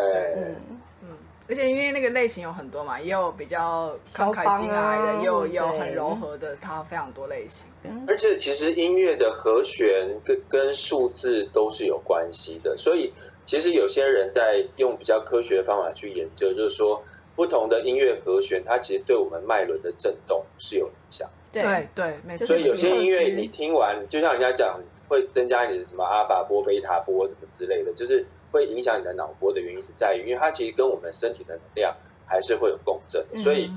[1.02, 1.15] 嗯。
[1.48, 7.65] 而且因为那个类型有很多嘛，也有比较慷慨激昂的，也有有很柔和的，它非常多类型。
[8.08, 13.12] 而且其实音乐的和弦跟跟数字都是有关系的，所以
[13.45, 17.04] 其实有些人在用比较科学的方法去研究，就是说
[17.39, 21.25] 不同的音乐和弦，它其实对我们脉轮的震动是有影响。
[21.54, 22.45] 对对，没错。
[22.45, 28.25] 所以有些音乐你听完，就像人家讲，会增加你的什么阿法波、贝塔波什么之类的，就是。
[28.52, 33.23] 会影响你的脑波的原因是在于，因为它其实跟我们身体的能量还是会有共振。
[33.38, 33.69] 所以，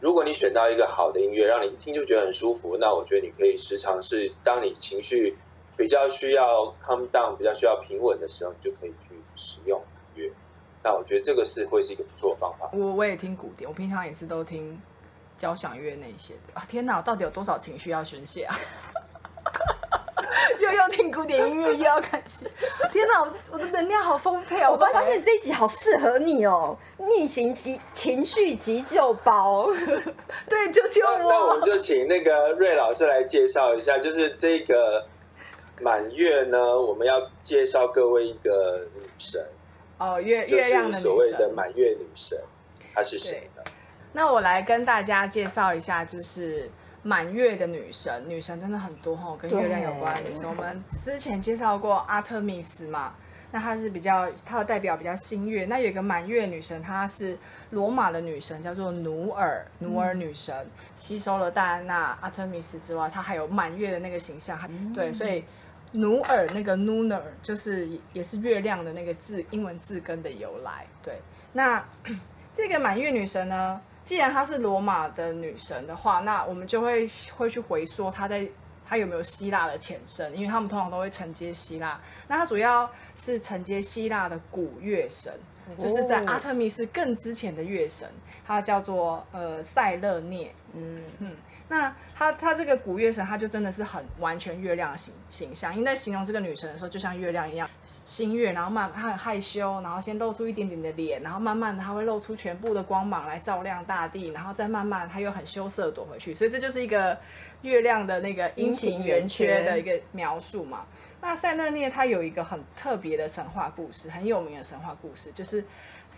[0.00, 5.36] 如果你选到一个好的音乐，让你一听就觉得很舒服，那我觉得你可以时常是，当你情绪
[5.76, 9.78] 比较需要 calm down、比较需要平稳的时候，你就可以去使用。
[10.84, 12.68] 那我觉得这个是会是一个不错的方法。
[12.74, 14.78] 我我也听古典，我平常也是都听
[15.38, 16.64] 交响乐那些的啊。
[16.68, 18.54] 天哪，到底有多少情绪要宣泄啊？
[20.60, 22.46] 又要听古典音乐，又要看戏。
[22.92, 24.72] 天哪，我我的能量好丰沛哦！
[24.72, 29.68] 我发现这一集好适合你哦，逆行急情绪急救包。
[30.48, 31.18] 对，救救我！
[31.18, 35.06] 那我们就请那个瑞老师来介绍一下，就是这个
[35.80, 39.44] 满月呢，我们要介绍各位一个女神
[39.98, 42.38] 哦，月月亮的所谓的满月女神，
[42.94, 43.62] 她是谁呢？
[44.12, 46.70] 那我来跟大家介绍一下，就是。
[47.06, 50.48] 满月的女神，女神真的很多哈，跟月亮有关的女神。
[50.48, 53.12] 我们之前介绍过阿特密斯嘛，
[53.52, 55.66] 那她是比较，她的代表比较新月。
[55.66, 57.36] 那有一个满月女神，她是
[57.68, 64.58] 罗马的女神，叫做努尔，努尔女神，吸收了戴安娜、阿特密斯之外，她还有满月的那个形象。
[64.94, 65.44] 对，所以
[65.94, 70.84] 努尔那个 lunar 就是也是月亮的那个字，英文字根的由来。
[71.00, 71.20] 对，
[71.52, 71.82] 那
[72.52, 73.80] 这个满月女神呢？
[74.04, 78.44] 既然她是罗马的女神的话，那我们就会会去回溯她在
[78.84, 82.00] 她有没有希腊的前身，因为他们通常都会承接希腊。
[82.26, 85.32] 那她主要是承接希腊的古月神，
[85.78, 88.08] 就是在阿特密斯更之前的月神，
[88.44, 90.52] 她叫做呃塞勒涅。
[90.74, 91.36] 嗯嗯。
[91.74, 107.18] 那她她这个古月神，她就真的是很完全月亮的形形象，因为在形容这个女神的时候，就像月亮一样，新月，然后慢她很害羞，然后先露出一点点的脸，然后慢慢的她会露出全部的光芒来照亮大地，然后再慢慢她又很羞涩躲回去，所以这就是一个
[107.62, 110.86] 月亮的那个阴晴圆缺的一个描述嘛。
[111.20, 115.64] 那塞勒涅她有一个很特别的神话故事，很有名的神话故事，就是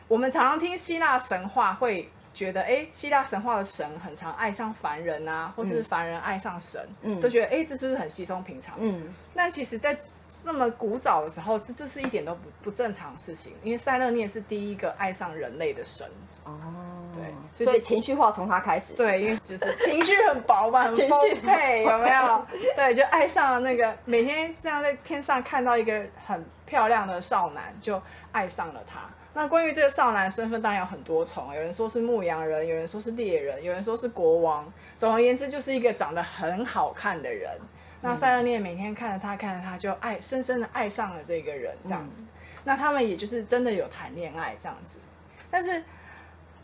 [0.07, 2.07] 我们常常听希腊神话会。
[2.37, 6.87] 觉得哎，希腊神话的神很常爱上凡人啊，或是凡人爱上神，
[7.19, 8.75] 都觉得哎，这是不是很稀松平常？
[8.79, 9.99] 嗯，但其实，在
[10.45, 16.07] 那么古早的时候，这这是一点都不不正常的事情，因为塞勒涅是第一个爱上人类的神。
[16.45, 16.53] 哦，
[17.15, 18.93] 对，所以情绪化从他开始。
[18.93, 22.47] 对，因为就是情绪很饱满，情绪配，有没有？
[22.77, 29.01] 对，就爱上了那个每天这样在天上看到一个很漂亮的少男，就爱上了他。
[29.37, 31.55] 那关于这个少男身份，当然有很多重。
[31.55, 34.73] 有人说是牧羊人，有人说是猎人，有人说是国王。
[34.97, 37.51] 总而言之，就是一个长得很好看的人。
[38.01, 42.25] 那塞勒涅每天看着他，看着他，就爱深深的爱上了这个人，这样子。
[42.65, 44.99] 那他们也就是真的有谈恋爱这样子。
[45.51, 45.85] 但是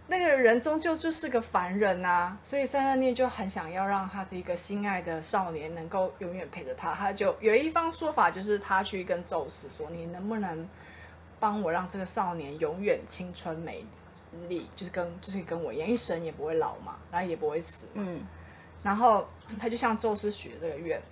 [0.07, 6.95] 那个人终究就是个凡人啊，所以塞勒涅就很想要让他这个心爱的少年能够永远陪着他。
[6.95, 10.67] 他就有一方说法，就是他去跟宙斯说：“你能不能？”
[11.43, 13.85] 帮我让这个少年永远青春美
[14.49, 17.85] 丽，就是跟就是跟我一样，因为神也不会老嘛，然后也不会死。
[17.95, 18.25] 嗯，
[18.81, 19.27] 然后
[19.59, 21.03] 他就向宙斯许了这个愿，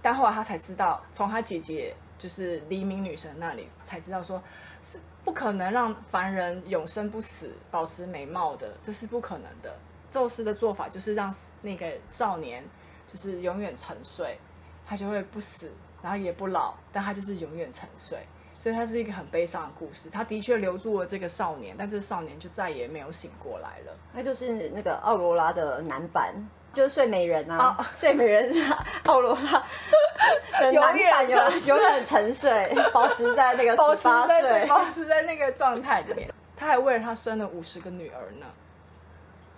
[0.00, 4.42] 但后来他才知道，从他姐姐就是黎明女神那里才知道，说
[4.82, 9.76] 是不可能让凡人永生不死，保持美貌的，这是不可能的。
[10.10, 12.64] 宙斯的做法就是让那个少年
[13.06, 14.38] 就是永远沉睡，
[14.86, 18.18] 他就会不死，然后也不老，但他就是永远沉睡。
[18.58, 20.10] 所以它是一个很悲伤的故事。
[20.10, 23.96] 他的确留住了这个少年，但这少年就再也没有醒过来了。
[24.12, 26.34] 那就是那个奥罗拉的男版，
[26.72, 27.76] 就是睡美人啊。
[27.78, 28.60] 哦睡美人是
[29.04, 29.64] 奥罗拉
[30.60, 31.30] 的男版，
[31.66, 36.28] 永远 沉睡，保持在那个十八岁，保持在那个状态里面。
[36.56, 38.46] 他还为了他生了五十个女儿呢，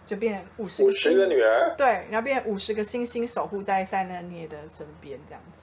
[0.04, 1.74] 就变五十五十个女儿。
[1.78, 5.62] 对，然后变五十个星星守护在塞纳涅的身边，这样子。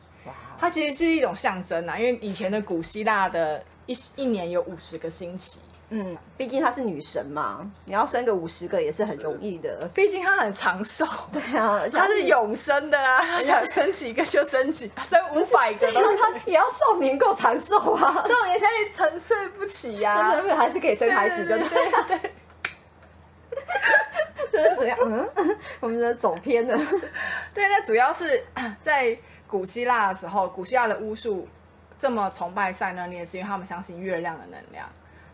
[0.60, 5.60] 它其实是一种象征啊，因为以前的古希腊的一一年有五十个星期，
[5.90, 9.88] 嗯，毕竟她是女神嘛，你要生个五十个也是很容易的。
[9.94, 16.02] 毕竟她很长寿，对啊，她是永生的啊，她想生几个就生几，生五百个，她
[16.46, 21.46] 也要少年够长寿啊，少年现在沉睡不起呀，是不是还是可以生孩子？
[21.46, 21.70] 对对
[22.08, 22.32] 对，
[24.52, 24.98] 这是怎样？
[25.06, 25.30] 嗯，
[25.80, 26.76] 我们的走偏了。
[27.54, 28.44] 对，那主要是
[28.82, 29.16] 在。
[29.48, 31.48] 古希腊的时候，古希腊的巫术
[31.98, 34.88] 这么崇拜塞勒涅，是因为他们相信月亮的能量，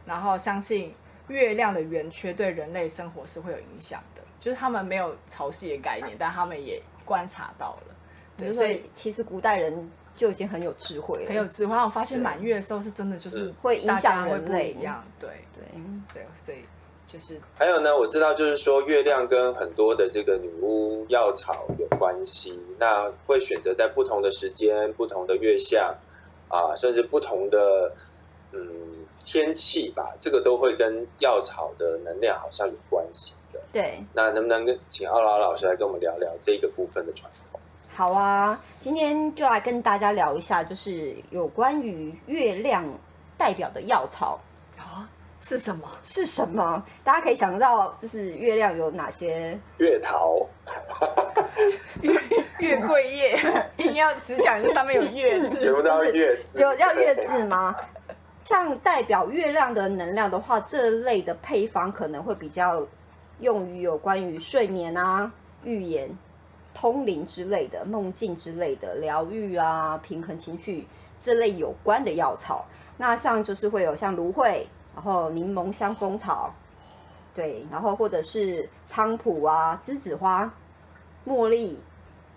[0.05, 0.93] 然后相信
[1.27, 4.21] 月亮的圆缺对人类生活是会有影响的。
[4.39, 7.95] 就是他们没有潮汐的概念，但他们也观察到了。
[8.37, 11.75] 对，所以其实古代人就已经很有智慧了，很有智慧。
[11.75, 15.03] 我发现满月的时候是真的就是会影响人类一样。
[15.19, 15.65] 对对
[16.13, 16.59] 对，所以。
[17.13, 25.95] 就是还有呢，我知道就是说月亮跟很多的这个女巫药草有关系，那会选择在不同的时间、不同的月相
[26.47, 27.93] 啊，甚至不同的
[28.51, 33.59] 嗯天气吧，这个都会跟药草的能量好像有关系的。
[33.71, 37.59] 对，那能不能跟请奥拉老师来跟我们聊聊这个部分的传统？
[37.95, 42.83] 好啊，今天就来跟大家聊一下，就是有关于月亮
[43.37, 44.39] 代表的药草。
[45.45, 45.87] 是什么？
[46.03, 46.83] 是什么？
[47.03, 49.59] 大家可以想到，就是月亮有哪些？
[49.77, 50.47] 月桃，
[52.01, 52.21] 月
[52.59, 53.39] 月桂叶，
[53.75, 57.75] 定要只讲这上面有月字，全部都要月字，有要月字吗？
[58.43, 62.85] 像代表月亮的能量的话，这类的配方可能会比较
[63.39, 65.31] 用于有关于睡眠啊、
[65.63, 66.09] 预言、
[66.73, 70.87] 通灵之类的、梦境之类的疗愈啊、平衡情绪
[71.23, 72.65] 这类有关的药草。
[72.97, 76.53] 那像就是会有像芦荟，然后柠檬香蜂草，
[77.33, 80.53] 对，然后或者是菖蒲啊、栀子花、
[81.25, 81.83] 茉莉、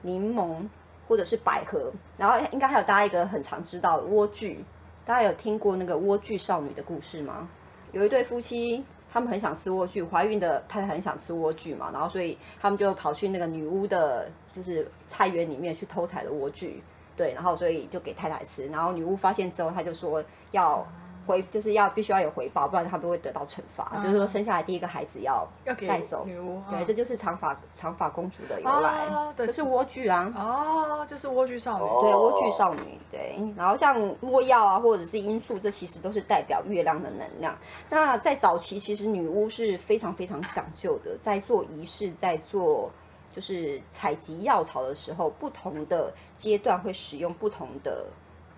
[0.01, 0.66] 柠檬，
[1.07, 4.57] 或者是百合，然后应该还有大家一个很常知道的莴苣。
[5.05, 7.47] 大家有听过那个莴苣少女的故事吗？
[7.92, 16.73] 有一对夫妻，他们很想吃莴苣，怀孕的太太很想吃莴苣嘛，然后所以他们就跑去那个女巫的，就是菜园里面去偷采了莴苣，
[17.16, 20.87] 对，然后所以就给太太吃，然后女巫发现之后，她就说要。
[21.27, 24.01] 回就是要必须要有回报，不然他们会得到惩罚。
[24.03, 30.33] 就是说生下来第一个孩子要要带走女巫，对，这就是长发长发公主的由来，这是莴苣啊。
[30.37, 33.37] 哦，就是莴苣少女，对，莴苣少女，对。
[33.57, 37.57] 然后像墨药啊，或者是罂粟，这其实都是代表月亮的能量。
[37.91, 42.91] 那在早期，其实女巫是非常非常讲究的，在做仪式，在做
[43.35, 48.07] 就是采集药草的时候，不同的阶段会使用不同的。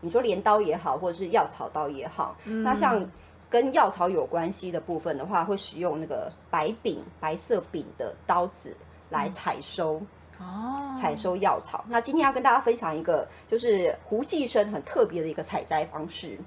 [0.01, 3.05] 你说镰刀也好，或者是药草刀也好，那像
[3.51, 8.77] 跟药草有关系的部分的话，会使用那个白柄、白色柄的刀子
[9.11, 10.01] 来采收
[10.39, 11.85] 哦，采收药草。
[11.89, 16.39] 那今天要跟大家分享一个，就是胡济生很特别的一个采摘方式。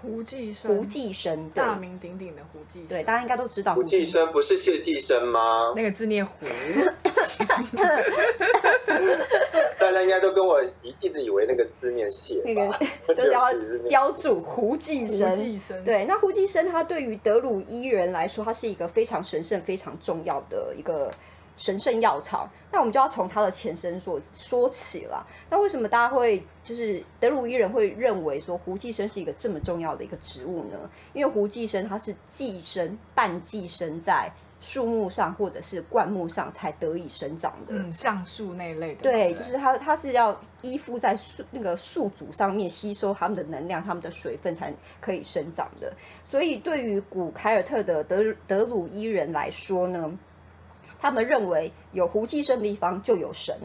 [0.00, 3.74] 胡寄生，胡寄生，大名鼎鼎的胡寄生，对，大家应该都知道。
[3.74, 5.72] 胡寄生不是谢寄生吗？
[5.74, 6.46] 那个字念胡。
[9.78, 12.68] 大家应该都跟我一一直以为那个字念谢，那个
[13.14, 13.42] 就是要
[13.88, 15.84] 标注胡寄生。
[15.84, 21.12] 对，那胡寄生他对于德鲁伊人来说，他是一个非常神圣、非常重要的一个
[21.58, 22.48] 神圣药草。
[22.72, 25.26] 那我们就要从它的前身说说起了。
[25.50, 30.78] 那为什么大家会就是德鲁伊人会认为说胡寄生是一个这么重要的一个植物呢？
[31.12, 34.32] 因为胡寄生它是寄生半寄生在。
[34.60, 45.92] 树木上或者是灌木上才得以生长的，嗯，橡树那一类的，对，就是它，它是要依附在树那个树组上面吸收它们的能量、它们的水分才可以生长的。
[46.26, 50.12] 所以，对于古凯尔特的德德鲁伊人来说呢，
[51.00, 53.56] 他们认为有胡寄生的地方就有神。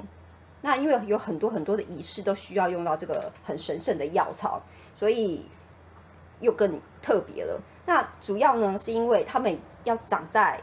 [0.62, 4.62] 那因为有很多很多的仪式都需要用到这个很神圣的药草，
[4.96, 5.46] 所以
[6.40, 7.60] 又更特别了。
[7.86, 10.62] 那主要呢，是因为他们要长在。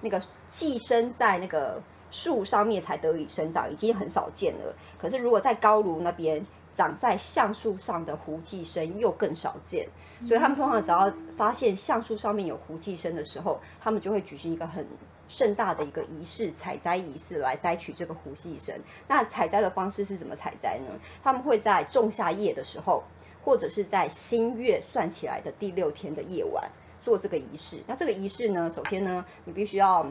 [0.00, 4.72] 那个寄生在那个树上面才得以生长，已经很少见了。
[4.96, 6.40] 可是如果在高炉那边
[6.72, 9.88] 长在橡树上的胡寄生又更少见，
[10.24, 14.86] 所以他们通常只要发现橡树上面有胡寄生的时候，他们就会举行一个很
[15.28, 18.74] 盛大的一个仪式——采摘仪式，来摘取这个胡寄生。
[19.06, 20.98] 那采摘的方式是怎么采摘呢？
[21.22, 23.04] 他们会在仲夏夜的时候，
[23.44, 26.68] 或者是在新月算起来的第六天的夜晚。
[27.00, 30.04] 做这个仪式，那这个仪式呢，首先呢，你必须要，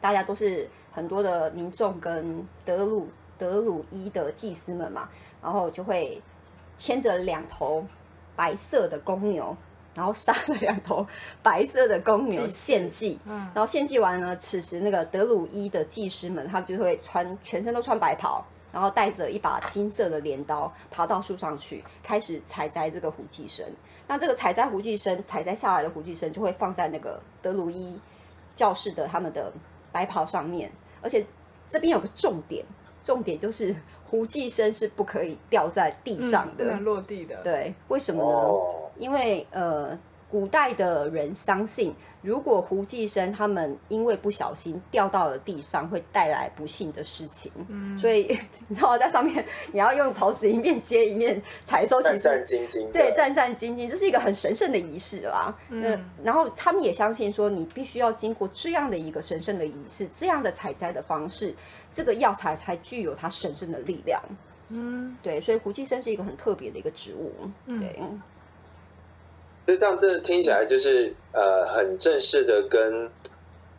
[0.00, 5.08] 大家都是很多的民众跟德鲁德鲁伊的祭司们嘛，
[5.42, 6.22] 然后就会
[6.76, 7.84] 牵着两头
[8.36, 9.56] 白色的公牛，
[9.94, 11.06] 然后杀了两头
[11.42, 23.66] 白色的公牛献祭，嗯，然后献祭完呢，此时那个德鲁伊的祭师们，他们就会穿全身都穿白袍，然后带着一把金色的镰刀，爬到树上去，开始采摘这个虎寄生。
[24.08, 27.98] 那这个采摘胡寄生，采摘下来的胡寄生就会放在那个德鲁伊
[28.56, 29.52] 教室的他们的
[29.90, 31.24] 白袍上面，而且
[31.70, 32.64] 这边有个重点，
[33.02, 33.74] 重点就是
[34.08, 37.36] 胡寄生是不可以掉在地上的，不能落地的。
[37.42, 38.92] 对，为什么呢？
[38.98, 39.98] 因为呃。
[40.32, 47.52] 古代的人相信，如果胡寄生他们因为不小心掉到了地上，会带来不幸的事情。
[47.68, 52.90] 嗯，所以 你知道在上面你要用陶瓷一面接一面采收，战战兢兢。
[52.92, 55.54] 对，战战兢兢，这是一个很神圣的仪式啦。
[55.68, 61.54] 嗯，然后他们也相信说，你必须要经过这样的一个神圣的仪式，这样的采摘的方式，
[61.92, 64.18] 这个药材才具有它神圣的力量。
[64.70, 67.30] 嗯，对，所以胡寄生是一个很特别的一个植物。
[67.66, 68.00] 对。
[69.64, 73.08] 所以这样真的听起来就是呃很正式的跟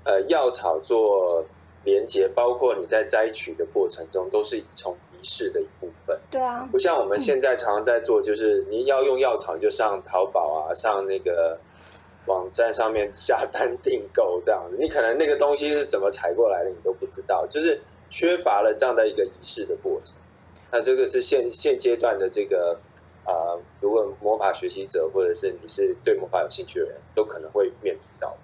[0.05, 1.43] 呃药草做
[1.83, 6.17] 连接，包括你在摘取的过程中都是从仪式的一部分。
[6.31, 11.59] 对啊，不像我们现在常常在做，就是你要用药草就上淘宝啊，上那个
[12.27, 17.77] 网站上面下单订购这样子，你可能那个东西是怎么采过来的你都不知道，就是
[18.09, 20.15] 缺乏了这样的一个仪式的过程。
[20.71, 22.79] 那这个是现现阶段的这个。
[23.25, 23.31] 啊，
[23.79, 28.35] 如果魔法学习者或者是你是对魔法有兴趣的人，都可能会面临到。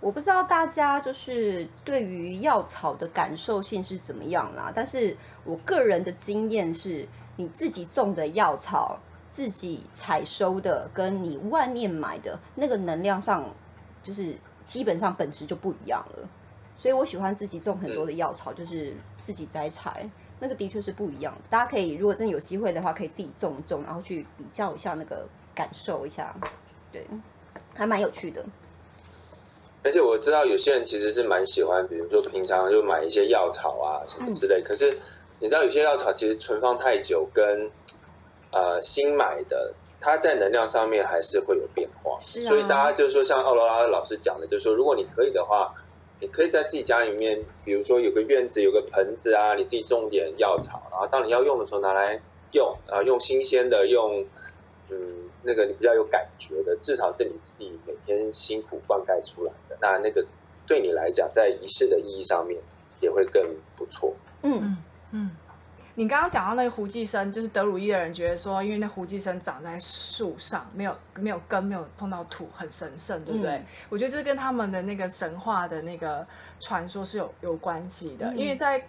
[0.00, 8.98] 我不知道大家就是对于药草的感受性是怎么样啦，但是我个人的经验是，你自己种的药草，
[9.30, 13.50] 自己采收的，跟你外面买的那个能量上，
[14.02, 14.34] 就是
[14.66, 16.28] 基本上本质就不一样了。
[16.76, 20.08] 所以我喜欢自己种很多的药草，就是自己摘采，
[20.38, 21.36] 那个的确是不一样。
[21.48, 26.34] 大家可以如果真的有机会的话，可以自己种种，然后去比较一下那个感受一下，
[26.92, 27.06] 对，
[27.74, 28.44] 还蛮有趣的。
[29.84, 34.60] 而且我知道有些人其实是蛮喜欢，比如说平常就买一些药草啊什么之类。
[34.60, 34.98] 可是
[35.38, 37.70] 你知道有些药草其实存放太久，跟
[38.50, 42.18] 呃新买的，它在能量上面还是会有变化。
[42.20, 45.72] 所以大家就是说，像奥罗拉老师讲的，就是说，如果你可以的话，
[46.20, 52.20] 你可以在自己家里面，比如说有个院子，有个盆子啊，你自己种点药草，然后当你要用的时候拿来
[52.52, 54.26] 用啊，用新鲜的，用
[54.90, 55.24] 嗯。
[55.48, 60.26] 那个你比较有感觉的，至少是你自己每天辛苦灌溉出来的，那那个
[60.66, 62.60] 对你来讲，在仪式的意义上面
[63.00, 63.40] 也会更
[63.76, 64.12] 不错。
[64.42, 64.76] 嗯嗯
[65.12, 65.30] 嗯。
[65.96, 73.64] 你刚刚讲到那个胡寄生，就是德鲁伊的人觉得说，因为那胡寄生长在树上，没有没有根，没有碰到土，很神圣，对不对？
[73.88, 76.26] 我觉得这跟他们的那个神话的那个
[76.60, 78.80] 传说是有有关系的，因为在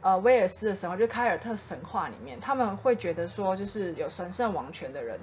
[0.00, 5.20] 呃威尔斯的神话，就凯尔特神话里面，他们会觉得说，就是有神圣王权的人。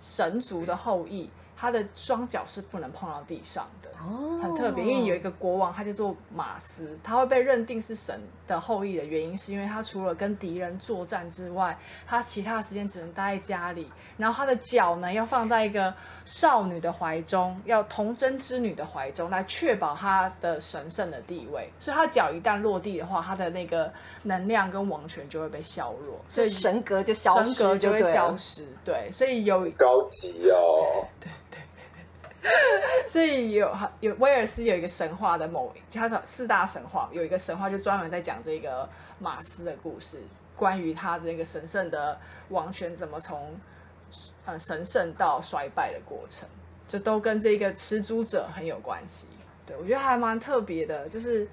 [0.00, 3.68] 神族的后裔，他的双脚是不能碰到地上
[3.98, 4.84] 的，很特别。
[4.84, 11.76] 因为有一个国王，他叫做马斯，他会被认定是神的后裔的原因，是因为他除了跟敌人作战之外，
[12.06, 13.90] 他其他时间只能待在家里。
[14.16, 15.94] 然后他的脚呢，要放在一个
[16.24, 21.70] 少女的怀中，要童贞之女的怀中，来确保他的神圣的地位。
[21.78, 23.92] 所以，他脚一旦落地的话，他的那个
[24.24, 28.66] 能量跟王权就会被削弱，所以神格就消失，神格就会消失。
[28.84, 31.06] 对，所以有高级哦。
[31.20, 31.30] 对。
[33.08, 38.88] 所以有有威尔斯有一个神话的某，他的四大神话有一个神话就专门在讲这个
[39.18, 40.18] 马斯的故事，
[40.56, 42.18] 关于他的那个神圣的
[42.48, 43.54] 王权怎么从。
[44.46, 46.48] 呃，神圣到衰败的过程，
[46.88, 49.28] 这都跟这个持主者很有关系。
[49.66, 51.46] 对我觉得还蛮特别的，就是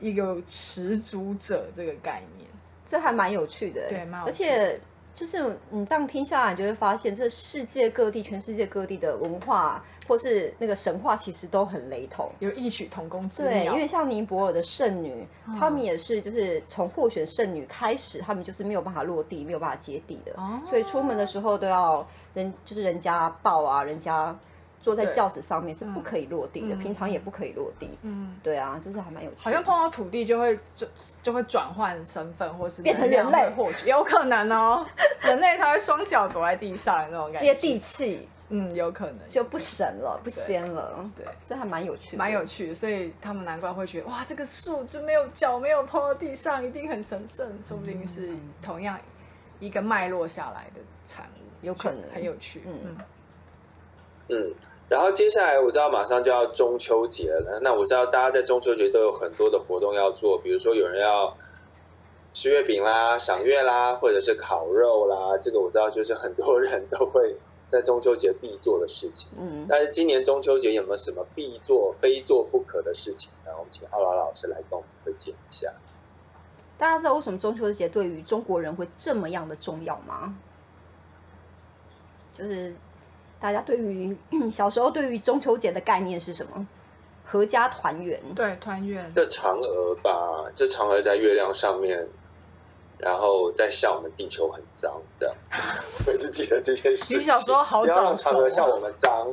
[0.00, 2.48] 一个持主者这个概念，
[2.86, 3.86] 这还蛮有趣的。
[3.90, 4.80] 对，而且。
[5.18, 13.50] 就是你这样听下来，你就会发现，这世界各地、全世界各地的文化，或是那个神话，其实都很雷同，有异曲同工之妙。
[13.50, 15.26] 对，因为像尼泊尔的圣女，
[15.58, 24.38] 他们也是，就是从获选圣女开始，他们就是没有办法落地，没有办法接地的，所以出门的时候都要人，就是人家抱啊，人家。
[24.80, 27.98] 坐在轿子上面是不可以落地的，平常也不可以落地。
[28.02, 29.36] 嗯，对啊，就是还蛮有趣。
[29.38, 30.86] 好像碰到土地就会就
[31.22, 34.86] 就会转换身份，或是变成人类，或许有可能哦。
[35.22, 38.28] 人类他会双脚走在地上那种感觉，接地气。
[38.50, 41.06] 嗯，有可能就不神了，不仙了。
[41.14, 42.74] 对，这还蛮有趣，蛮有趣的。
[42.74, 47.46] 所以他们难怪会觉得，哇，这个树就没有脚，没有碰到地上，一定很神圣。
[47.62, 48.98] 说不定是同样
[49.60, 52.62] 一个脉络下来的产物，有可能很有趣。
[52.64, 52.96] 嗯
[54.28, 54.54] 嗯。
[54.88, 61.36] 然后接下来我知道马上就要中秋节了，那我知道大家在中秋节都有很多的活动要做，比如说有人要
[62.32, 67.36] 吃月饼啦、赏月啦，或者是烤肉啦，这个我知道就是很多人都会
[67.66, 69.28] 在中秋节必做的事情。
[69.38, 73.52] 嗯， 但是今年中秋节有没有什么必做、非做不可的事情呢？
[73.58, 75.70] 我们请奥拉老师来跟我们推荐一下。
[76.78, 80.34] 大家知道为什么中秋节对于中国人会这么样的重要吗？
[82.32, 82.74] 就是。
[83.40, 84.16] 大家对于
[84.52, 86.66] 小时候对于中秋节的概念是什么？
[87.24, 88.20] 合家团圆。
[88.34, 89.12] 对，团圆。
[89.14, 92.06] 这嫦娥吧，这嫦娥在月亮上面，
[92.98, 95.34] 然后在笑我们地球很脏 的。
[96.06, 97.16] 我只记得这件事。
[97.16, 98.30] 你小时候好早熟。
[98.30, 99.26] 嫦娥笑我们脏，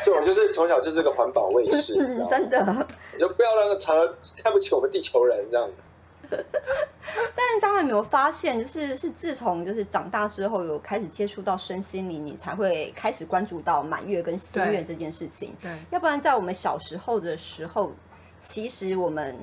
[0.00, 1.94] 所以我就是从小就是个环保卫士，
[2.30, 2.86] 真的。
[3.12, 5.74] 你就不要让嫦娥看不起我们地球人这样子。
[7.34, 15.54] 但是大家有没有发现，就是是自从就是长大之后，有开始接触到身心灵，你才会开始关注到满月跟新月这件事情。
[15.60, 17.92] 对，要不然在我们小时候的时候，
[18.38, 19.36] 其实我们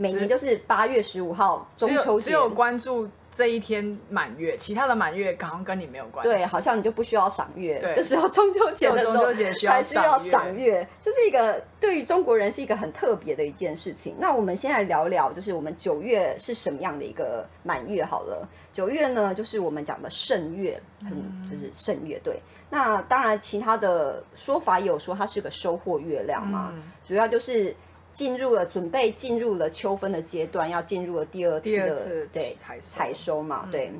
[0.00, 3.06] 每年就是八月十五号中秋节，只有关注。
[3.32, 6.30] 这一天满月，其他的满月好像跟你没有关系。
[6.30, 7.78] 对，好像你就不需要赏月。
[7.78, 14.16] 对，这时候中秋节的时候才需要赏月，这是一个对于中国人是一个很特别的一件事情。
[14.18, 18.46] 那我们先来聊聊，就是我们九月是什么样的一个满月好了。
[18.72, 21.12] 九月呢，就是我们讲的盛月，很
[21.48, 22.20] 就是盛月。
[22.24, 26.74] 对，那当然其他的说法也有说它是个收获月亮嘛，
[27.06, 27.74] 主要就是。
[28.12, 33.68] 进入了，准备进入了秋分的阶段，要进入了第二次的对采收嘛？
[33.72, 33.90] 对，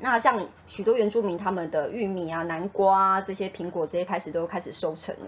[0.00, 5.26] 那像许多原住民，他们的玉米啊、南瓜啊这些苹果这些开始都开始收成了，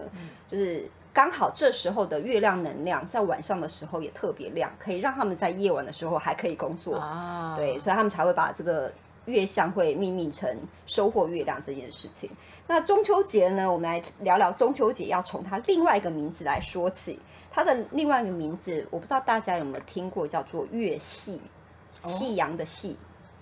[0.49, 7.53] 就是刚好这时候的月亮能量在晚上的时候也特别亮，可以让他们在夜晚的时候还可以工作啊。
[7.55, 8.91] 对，所以他们才会把这个
[9.25, 12.29] 月相会命名成收获月亮这件事情。
[12.67, 17.19] 那中秋节呢，我们来聊聊中秋节，要从它另外一个名字来说起。
[17.51, 21.41] 它的另外一个名字，我不知道大家有没有听过，叫做月夕，
[22.01, 22.97] 夕阳的夕。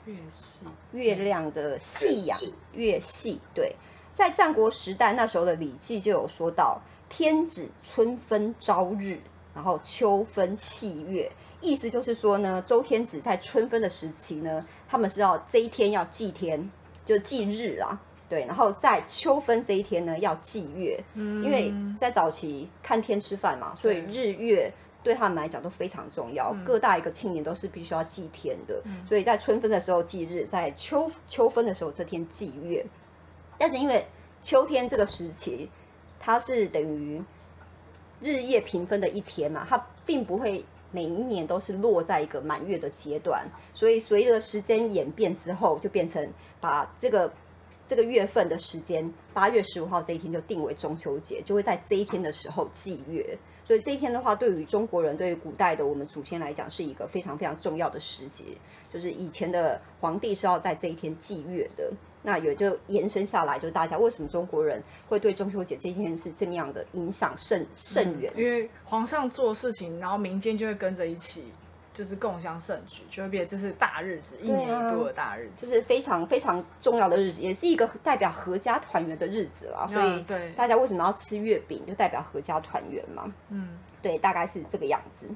[0.05, 2.35] 月系，月亮的夕阳，
[2.73, 3.39] 月系。
[3.53, 3.75] 对，
[4.15, 9.19] 在战国时代那时候的《礼记》就有说到：“天子春分朝日，
[9.53, 11.31] 然后秋分夕月。”
[11.61, 16.71] 意思就是说呢，周天子在春分的时期呢，他们是要这一天要祭天，
[17.05, 18.01] 就祭日啊。
[18.29, 24.71] 对，然后在秋分这一天呢，要祭月，因为在早期看天吃饭嘛，所以日月。
[25.01, 32.85] 对他们来讲都非常重要，各大一个庆年都是必须要祭天的，所以在春分的时候祭日，在秋秋分的时候这天祭月。
[33.57, 34.05] 但是因为
[34.41, 35.69] 秋天这个时期，
[36.19, 37.23] 它是等于
[38.19, 47.31] 日夜平分的一天嘛，它并不会每一年都是落在一个满月的阶段，所以随着时间演变之后，就变成把这个
[47.89, 53.35] 这个月份的时间，八月十五号这一天就定为中秋节，就会在这一天的时候祭月。
[53.65, 58.43] 所以这一天的话，对于中国人，对于古代的我们祖先来讲，是一个非常非常重要的时节。
[58.93, 68.31] 就是以前的皇帝是要在这一天祭月的，那也就延伸下来，就大家为什么中国人会对中秋节这一天是这么样的影响甚甚远？
[68.37, 71.45] 因为皇上做事情，然后民间就会跟着一起。
[71.99, 79.85] 就是共襄盛举，就会变这是大日子，一年一度的大日子，就是非常非常重要的日子，也是一个代表合家团圆的日子了。
[79.91, 83.29] 所以，对大家为什么要吃月饼，就代表合家团圆嘛。
[83.49, 85.27] 嗯，对，大概是这个样子。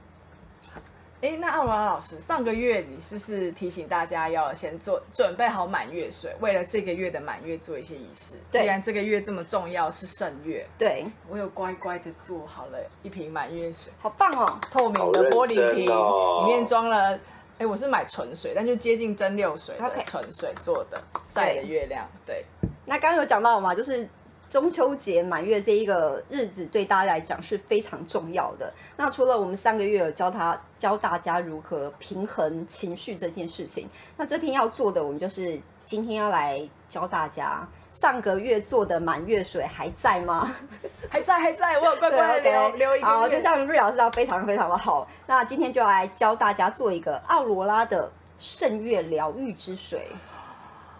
[1.23, 8.35] 哎，那奥拉老师，上个月你是不是提醒大家要先做准备好满月水，为了这个月的满月做一些仪式？
[8.51, 14.59] 既然这个月这么重要，是圣月，对我有乖乖的做好了一瓶满月水，好棒哦！
[14.69, 17.17] 透明的玻璃瓶，里面装了，
[17.57, 22.05] 哎，我是买纯水，但就接近蒸馏水的纯水做的晒的月亮。
[22.25, 22.43] 对，
[22.83, 24.05] 那刚刚有讲到嘛，就是。
[24.53, 28.71] 中秋节满月这一个日子对大家来讲是非常重要的。
[28.95, 40.55] 那除了我们上个月有教他教大家如何平衡情绪这件事情，那这天要做的，我们就是今天要来教大家上个月做的满月水还在吗？
[41.09, 43.07] 还在，还在，我有乖乖留留一个。
[43.07, 45.07] 好，就像瑞老师道非常非常的好。
[45.25, 50.09] 那今天就来教大家做一个奥罗拉的圣月疗愈之水。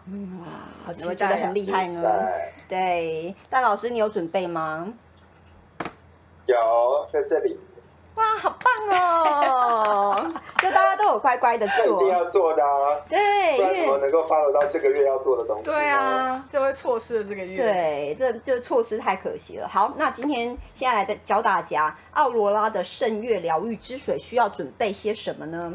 [0.06, 0.41] 嗯，
[0.99, 2.01] 有没有觉得很厉害呢？
[2.68, 4.91] 对，但老师你有准备吗？
[6.45, 6.56] 有，
[7.12, 7.58] 在这里。
[8.16, 10.16] 哇，好棒哦！
[10.62, 12.99] 就大家都有乖乖的做，一定要做的啊。
[13.10, 15.64] 对，不然怎么能够 follow 到这个月要做的东西？
[15.64, 17.58] 对啊，就会错失了这个月。
[17.58, 19.68] 对，这就错失太可惜了。
[19.68, 25.74] 好，那今天现在来教大家奥罗拉的圣月疗愈之水需要准备些什么呢？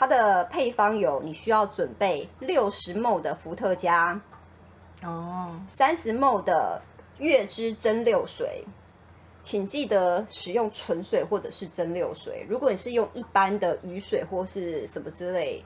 [0.00, 4.18] 它的配方有，你需要准备六十 ml 的伏特加，
[5.02, 6.80] 哦，三十 ml 的
[7.18, 8.64] 月之蒸馏水，
[9.42, 12.46] 请记得使用纯水或者是蒸馏水。
[12.48, 15.62] 如果你是用一般的雨水或是什么之类，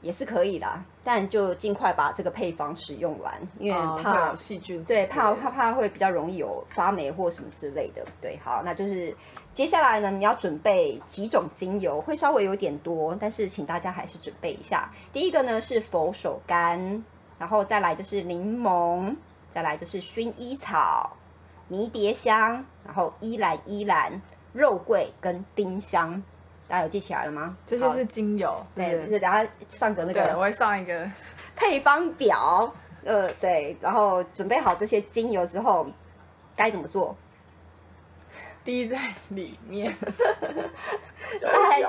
[0.00, 8.02] 也是可以啦，但就尽快把这个配方使用完，因为怕细菌，对，怕怕怕会比较容易有发霉或什么之类的。
[8.18, 9.14] 对，好，那就是。
[9.54, 14.90] 接下来呢，你要准备几种精油，会稍微有点多，但是请大家还是准备一下。
[15.12, 17.00] 第一个呢是佛手柑，
[17.38, 19.14] 然后再来就是柠檬，
[19.52, 21.16] 再来就是薰衣草、
[21.68, 24.20] 迷迭香，然后依兰依兰、
[24.52, 26.20] 肉桂跟丁香，
[26.66, 27.56] 大家有记起来了吗？
[27.64, 31.08] 这些是精油，对，就是大家上个那个，我会上一个
[31.54, 32.68] 配方表，
[33.04, 35.86] 呃，对，然后准备好这些精油之后，
[36.56, 37.16] 该怎么做？
[38.64, 38.98] 滴在
[39.28, 39.94] 里面，
[41.40, 41.80] 在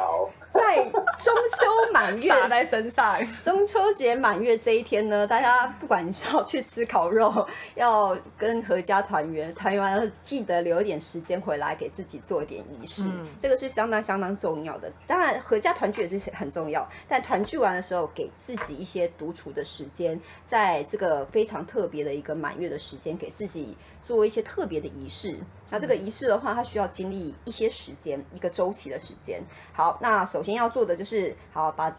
[0.56, 3.20] 在中秋满月洒在身上。
[3.44, 7.46] 中秋节满月这一天呢，大家不管你是要去吃烤肉，
[7.76, 13.04] 要跟合家团圆，团圆完记得留一点时间回来给自己做一点仪式，
[13.40, 14.92] 这个是相当相当重要的。
[15.06, 25.38] 当然，合家团聚也是很重要，但团聚完的时候，给自己一些独处的时间，在这个非常特别的一个满月的时间，给自己做一些特别的仪式。
[25.68, 29.42] 那这个仪式的话，它需要经历一些时间，一个周期的时间。
[29.74, 31.94] 好，那首先要做的就是，好把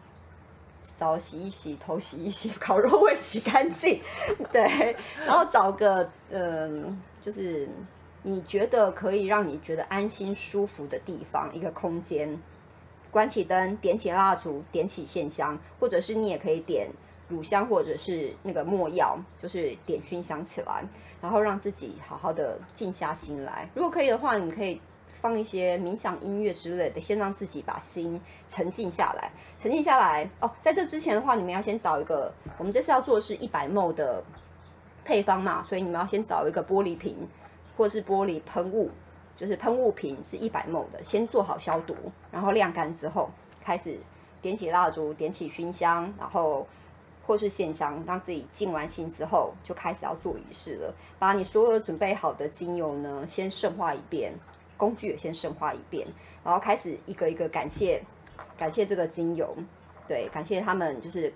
[0.97, 4.01] 澡洗一洗，头洗一洗， 烤肉味洗干净，
[4.53, 7.68] 对，然后找个嗯，就是
[8.22, 12.40] 你觉得可以让你觉得安心舒服的地方，一个空间，
[13.11, 16.88] 关起灯，点起蜡烛，点起线香，或者是你也可以点
[17.28, 20.84] 乳香或者是那个墨药，就是点熏香起来，
[21.20, 23.68] 然后让自己好好的静下心来。
[23.74, 24.80] 如果可以的话，你可以
[25.21, 29.31] 放一些冥想音乐之类的，先让自己把心沉静下来。
[29.59, 34.23] 沉静下来哦，在这之前的话，你们要先找一个，我们这次要做的是一百 ml 的
[35.05, 37.17] 配方嘛，所以你们要先找一个玻璃瓶
[37.77, 38.91] 或者是玻璃喷雾，
[39.37, 41.97] 就是喷雾瓶是一百 ml 的，先做好消毒，
[42.31, 43.31] 然后晾干之后
[43.64, 43.99] 开始
[44.41, 46.67] 点起蜡烛，点起熏香，然后。
[47.29, 50.95] 或是线香，让自己静完心之后，就开始要做仪式了。
[51.19, 54.33] 把你所有准备好的精油呢，先圣化一遍，
[54.77, 56.07] 工具也先深化一遍，
[56.45, 58.03] 然后开始一个一个感谢，
[58.57, 59.57] 感谢这个精油，
[60.07, 61.33] 对，感谢他们就是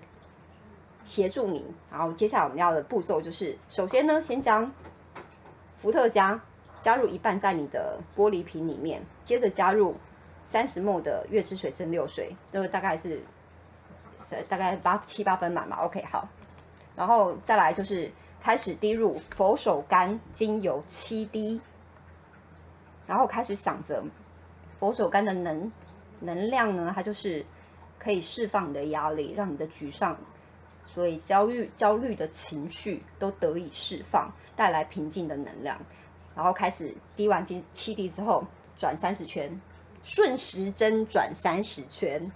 [1.03, 1.65] 协助你。
[1.91, 4.71] 然后接下来我们要的步骤就是，首先呢，先将
[5.77, 6.39] 伏特加
[6.79, 9.95] 加入一半在你的玻璃瓶里面，接着加入
[10.45, 13.21] 三十目的月之水蒸馏水，就大概是。
[14.47, 16.25] 大概八七八分满嘛，OK 好，
[16.95, 18.09] 然后再来就是
[18.41, 21.59] 开始滴入佛手柑精油七滴，
[23.11, 24.01] 然后开始想着
[24.79, 25.69] 佛手柑的能
[26.21, 27.45] 能量呢，它就是
[27.99, 30.15] 可以释放你的压力，让你的沮丧，
[30.85, 35.77] 所以焦虑焦虑的情绪都得以释放，带来平静的能量。
[36.33, 38.45] 然后开始滴完七七滴之后，
[38.77, 39.59] 转三十圈，
[40.03, 42.31] 顺时针转三十圈。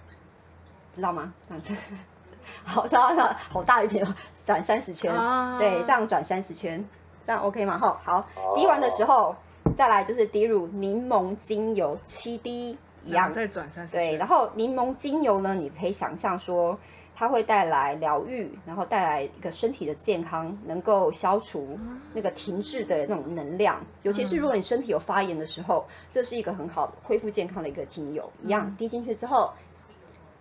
[0.94, 1.32] 知道吗？
[1.48, 1.74] 这样子，
[2.64, 4.14] 好，这样好大一瓶哦，
[4.44, 5.10] 转三十圈，
[5.56, 6.86] 对，这样转三十圈，
[7.24, 7.78] 这样 OK 吗？
[7.78, 9.34] 哈，好，滴完的时候，
[9.76, 13.30] 再来就是滴入柠檬精油七滴，一样。
[13.32, 16.78] 再转三十对，然后柠檬精油呢，你可以想象说，
[17.14, 21.78] 它会带来疗愈，然后带来一个身体的健康，能够消除
[22.14, 29.52] 那个停滞的那种能量，尤其是如果你身体有发炎的时候，这是一个很好恢复健康的一个精油，一样滴进去之后。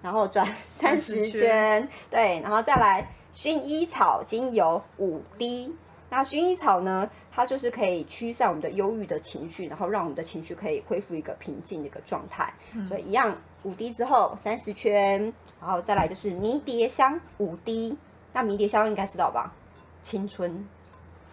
[0.01, 5.75] 然后转 三十圈，对，然后再来薰衣草精油五滴。
[6.11, 12.53] 那薰衣草呢，它就是可以驱散我们的忧郁的情绪，然后让我们的情绪可以恢复一个平静的一个状态。
[12.87, 17.97] 所以一样五滴之后三十圈，然后再来就是迷迭香五滴。
[18.31, 19.53] 那迷迭香应该知道吧？
[20.01, 20.65] 青春，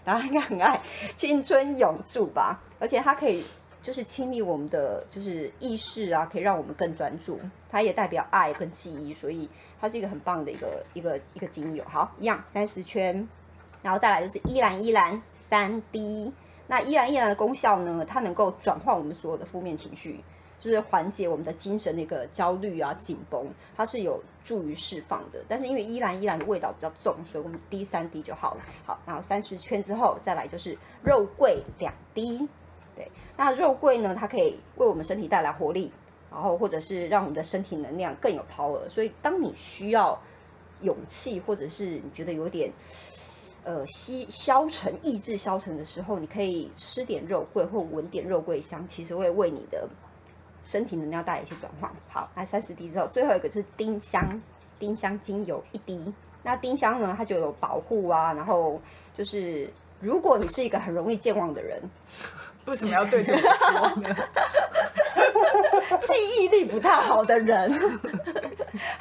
[0.03, 0.81] 大家应该很爱
[1.17, 2.61] 青春永驻吧？
[2.81, 3.45] 而且它可以。
[3.83, 7.41] 就是清理我们的就是意识啊，可以让我们更专注。
[7.69, 9.51] 它也代表爱跟记忆，所以
[9.81, 11.83] 它是一个很棒的一个一个一个精油。
[11.89, 13.27] 好，一样三十圈，
[13.83, 15.21] 然后再来就是依兰依兰
[15.53, 16.33] 三滴。
[16.67, 18.03] 那依兰依兰的功效呢？
[18.09, 20.25] 它能够转换我们所有的负面情绪，
[20.59, 23.47] 就是缓解我们的精神的一个焦虑啊紧绷，
[23.77, 25.45] 它是有助于释放的。
[25.47, 28.63] 但是因为依兰依兰的味道比较重，所以我们滴三滴就好了。
[28.87, 30.75] 好，然后三十圈之后再来就是
[31.05, 32.49] 肉桂两滴。
[32.97, 34.17] 对，那肉桂呢？
[34.19, 35.93] 它可以为我们身体带来活力，
[36.31, 38.89] 然后或者是让我们的身体能量更有 power。
[38.89, 40.19] 所以，当你需要
[40.81, 42.73] 勇气，或者是你觉得有点
[43.65, 49.89] 呃消消沉、意志消沉的时候，你可以吃点肉桂或闻点肉桂香，其实会为你的
[50.65, 51.91] 身体能量带来一些转换。
[52.09, 54.41] 好，那三十滴之后，最后一个是丁香，
[54.79, 56.13] 丁香精油一滴。
[56.43, 58.81] 那丁香呢，它就有保护啊，然后
[59.17, 61.81] 就是如果你是一个很容易健忘的人。
[62.67, 64.17] 为什么要对着我说呢？
[66.03, 67.73] 记忆力不太好的人，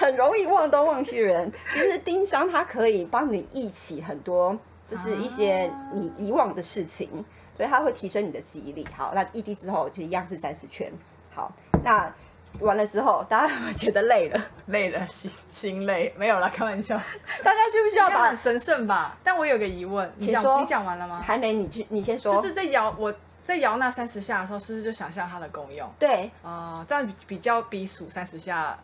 [0.02, 1.52] 很容易忘东忘西人。
[1.72, 7.08] 其实丁香它可以帮你忆起很多，就是一些你遗忘的事情，
[7.56, 8.88] 所以它会提升你的记忆力。
[8.98, 10.92] 好，那一滴之后就一样是三十圈。
[11.30, 11.52] 好，
[11.84, 12.12] 那
[12.60, 14.44] 完了之后，大家有没有觉得累了？
[14.66, 17.00] 累了，心心累，没有了，开玩笑。
[17.44, 19.16] 大家需不需要把神圣吧？
[19.24, 21.22] 但我有个疑问，你讲你讲完了吗？
[21.24, 22.36] 还没，你去，你先说。
[22.36, 23.14] 就是在摇我。
[23.44, 25.90] 在摇那三十下的时候，是不是就想象它的功用？
[25.98, 28.78] 对，啊，这样比比较比数三十下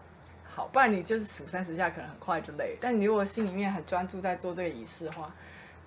[0.58, 2.76] 好，不然你就是数三十下可能很快就累。
[2.82, 5.30] 但你如果心里面很专注在做这个仪式的话，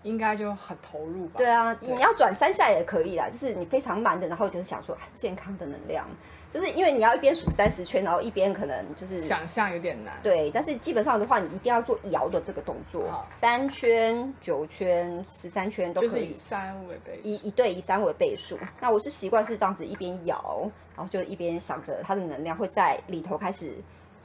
[0.05, 1.39] 应该就很投入吧？
[1.39, 6.07] 对啊，你要转三下也可以啦，就是你非常慢的，然后就是想说健康的能量。
[6.53, 10.15] 就是因为你要一边数三十圈，然后一边可能就是想象有点难。
[10.23, 16.31] 对，但是基本上的话，你一定要做摇的这个动作，三圈、九圈、十三圈都可以。
[16.31, 18.57] 以三为倍，以以对以三为倍数。
[18.81, 23.75] 那我是习惯是这样子，一边摇，然后就一边想着它的能量会在里头开始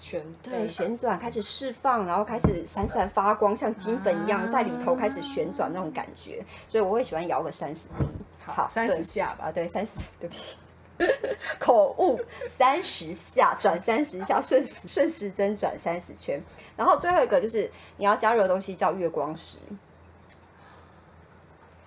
[0.06, 6.46] 旋对旋转，开始释放，然后开始闪闪发光，像金粉一样在里头开始旋转那种感觉。
[6.70, 8.06] 所以我会喜欢摇个三十滴，
[8.46, 9.52] 好，三十下吧。
[9.52, 10.56] 对，三十，对不起。
[11.60, 16.40] 口误三十下，转三十下，顺顺时针转三十圈。
[16.78, 19.58] 然后最后一个就是你要加入的东西叫月光石，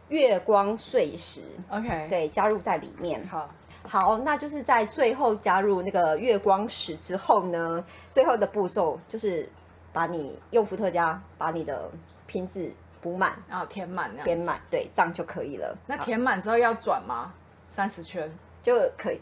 [0.08, 1.40] 月光碎石。
[1.70, 3.24] OK，对，加入在里面。
[3.28, 3.48] 好，
[3.82, 9.48] 好，那就是在最后加入那个月光石之后呢，最后的步骤就是。
[9.90, 11.90] 把你用伏特加把你的
[12.26, 12.70] 瓶子
[13.00, 15.76] 补满，然后填满，填满，对，这样就可以了。
[15.86, 17.32] 那填满之后要转吗？
[17.70, 18.30] 三十圈
[18.62, 19.20] 就可以，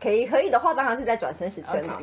[0.00, 2.02] 可以可以的话，当然是在转三十圈了。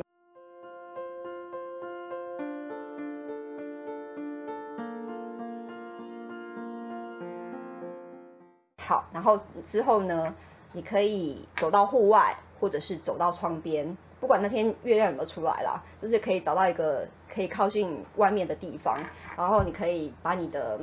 [8.82, 10.34] 好，然后之后呢，
[10.76, 18.98] 你可以走到户外，或者是走到窗边，不管那天月亮有没有出来啦，就是可以找到一个可以靠近外面的地方，
[19.34, 20.78] 然后你可以把你的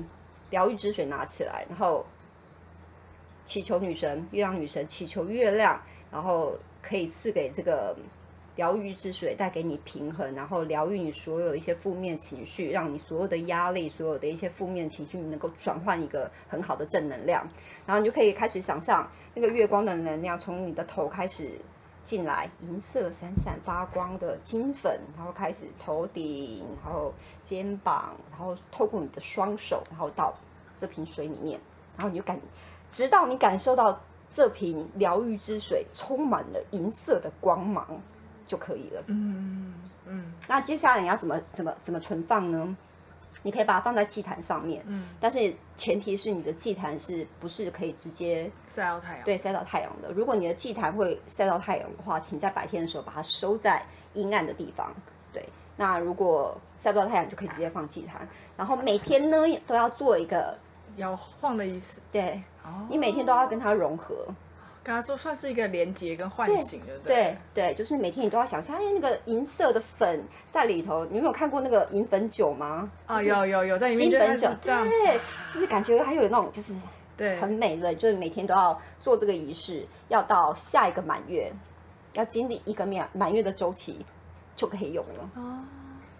[0.50, 2.04] 疗愈之水拿起来，然后
[3.46, 5.80] 祈求女神、月亮女神，祈求月亮，
[6.12, 7.96] 然后可以赐给这个。
[8.56, 17.47] 疗愈之水带给你平衡，然后疗愈你所有一些负面情绪，让你所有的压力、所有的一些负面情绪能够转换一个很好的正能量。
[17.86, 21.49] 然后你就可以开始想象那个月光的能量从你的头开始
[22.04, 27.12] 进来，银色闪闪发光的金粉，然后开始头顶，然后
[27.43, 30.32] 肩膀，然后透过你的双手，然后到
[30.80, 31.60] 这瓶水里面，
[31.97, 32.39] 然后你就感，
[32.91, 33.99] 直到你感受到
[34.30, 37.99] 这瓶疗愈之水充满了银色的光芒。
[38.46, 39.04] 就可以了。
[39.08, 39.74] 嗯
[40.06, 40.34] 嗯。
[40.48, 42.76] 那接下来你要怎么怎么怎么存放呢？
[43.41, 44.84] 你可以把它放在祭坛上面。
[44.86, 45.10] 嗯。
[45.20, 49.24] 但是前提是你的祭坛是不是可以直接晒到太阳？
[49.26, 50.12] 对，晒到太阳的。
[50.12, 53.84] 如果你的祭坛会晒到太阳的话，请在白天的时候把它收在
[54.14, 54.94] 阴暗的地方。
[55.34, 55.44] 对。
[55.76, 58.28] 那如果晒不到太阳，就可以直接放祭坛。
[58.56, 60.56] 然后每天呢都要做一个
[60.98, 62.02] 摇晃的意思。
[62.12, 62.41] 对。
[62.64, 62.86] 哦。
[62.88, 64.28] 你每天都要跟它融合。
[64.84, 70.22] 跟他说算是一个连接跟唤醒的，对对，就是每天你都要想象，哎，那个银色的粉
[70.52, 71.06] 在里头。
[71.06, 72.92] 你有没有看过那个银粉酒吗？
[73.06, 75.18] 啊，有有有，在里面金粉酒，对，
[75.54, 76.74] 就是感觉还有那种就是
[77.16, 81.50] 对很美的，就是每天都要做这个仪式，要到下一个满月，
[82.12, 84.06] 要经历一个满满月的周期
[84.58, 85.30] 就可以用了。
[85.36, 85.64] 哦，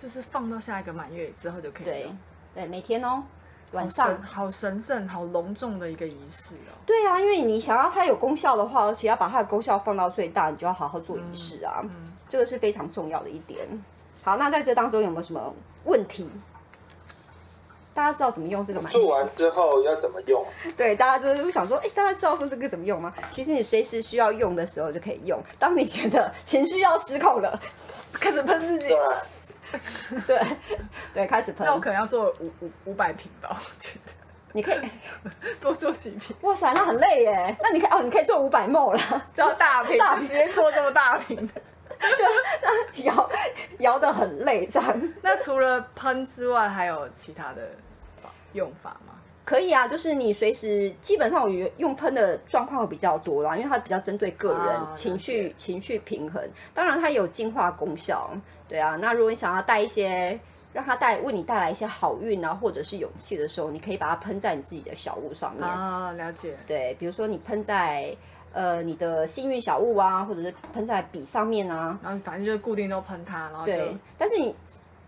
[0.01, 2.18] 就是放到下一个满月之后就可以用
[2.55, 3.22] 对对，每天哦。
[3.74, 6.71] 晚上好神圣、好隆重的一个仪式哦。
[6.86, 11.82] 对啊，因为你想要它有功效的话，而且要把它的功效放到最大，你就要好好做仪式啊。
[11.84, 13.67] 嗯，这个是非常重要的一点。
[14.24, 15.53] 好，那在这当中有没有什么
[15.84, 16.30] 问题？
[17.95, 18.89] 大家知道怎么用这个吗？
[18.89, 20.43] 做完之后要怎么用？
[20.76, 23.13] 对，大家就是想说，哎，大家知道说这个怎么用吗？
[23.30, 25.39] 其实你随时需要用的时候就可以用。
[25.59, 27.59] 当你觉得情绪要失控了，
[28.13, 28.88] 开始喷自己。
[30.28, 30.41] 对
[31.13, 31.65] 对，开始喷。
[31.65, 34.11] 那我可能要做五五五百瓶吧，我觉得。
[34.55, 34.78] 你可以
[35.59, 36.36] 多做几瓶。
[36.41, 37.57] 哇塞，那很累耶。
[37.61, 39.01] 那你可以哦，你可以做五百沫了，
[39.36, 41.36] 要大瓶，大瓶直接做这么大瓶，
[41.99, 42.24] 就
[42.61, 43.30] 那摇
[43.80, 45.13] 摇的很累这样。
[45.24, 47.71] 那除了喷之外，还有其他的
[48.53, 49.15] 用法吗？
[49.43, 56.47] 可以啊，就是你随时基本上我用喷的状况会比较多啦，因为它比较针对个人情绪情绪平衡。
[56.76, 58.30] 当然它有净化功效，
[58.74, 58.95] 对啊。
[58.95, 60.39] 那如果你想要带一些
[60.74, 66.11] 让它带为你带来一些好运啊，或者是勇气的时候，你可以把它喷在你自己的小物上面啊。
[66.13, 66.55] 了解。
[66.65, 68.15] 对，比如说你喷在
[68.51, 73.95] 呃你的幸运小物啊，或者是喷在笔上面啊，然后反正就是固定都喷它，然后对。
[74.17, 74.55] 但是你。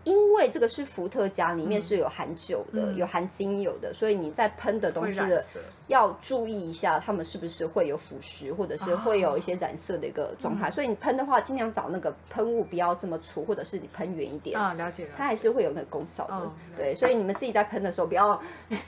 [0.06, 5.44] 因为这个是伏特加，里面是有含酒的，有含精油的，所以你在喷的东西的
[5.88, 10.70] 要注意一下，它们是不是会有腐蚀，或者是会有一些染色的一个状态。
[10.70, 14.56] 所以你喷的话，尽量找那个喷雾不要这么粗，或者是你喷远一点。
[14.56, 14.72] 啊。
[14.74, 16.52] 了解了，它还是会有那个功效的。
[16.76, 18.40] 对，所以你们自己在喷的时候，不要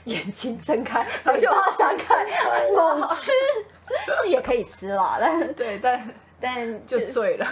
[0.05, 2.25] 眼睛睁开，嘴巴张开
[2.73, 3.33] 猛吃，
[4.23, 6.09] 是也可以吃啦，但 对，但
[6.39, 7.45] 但就醉了，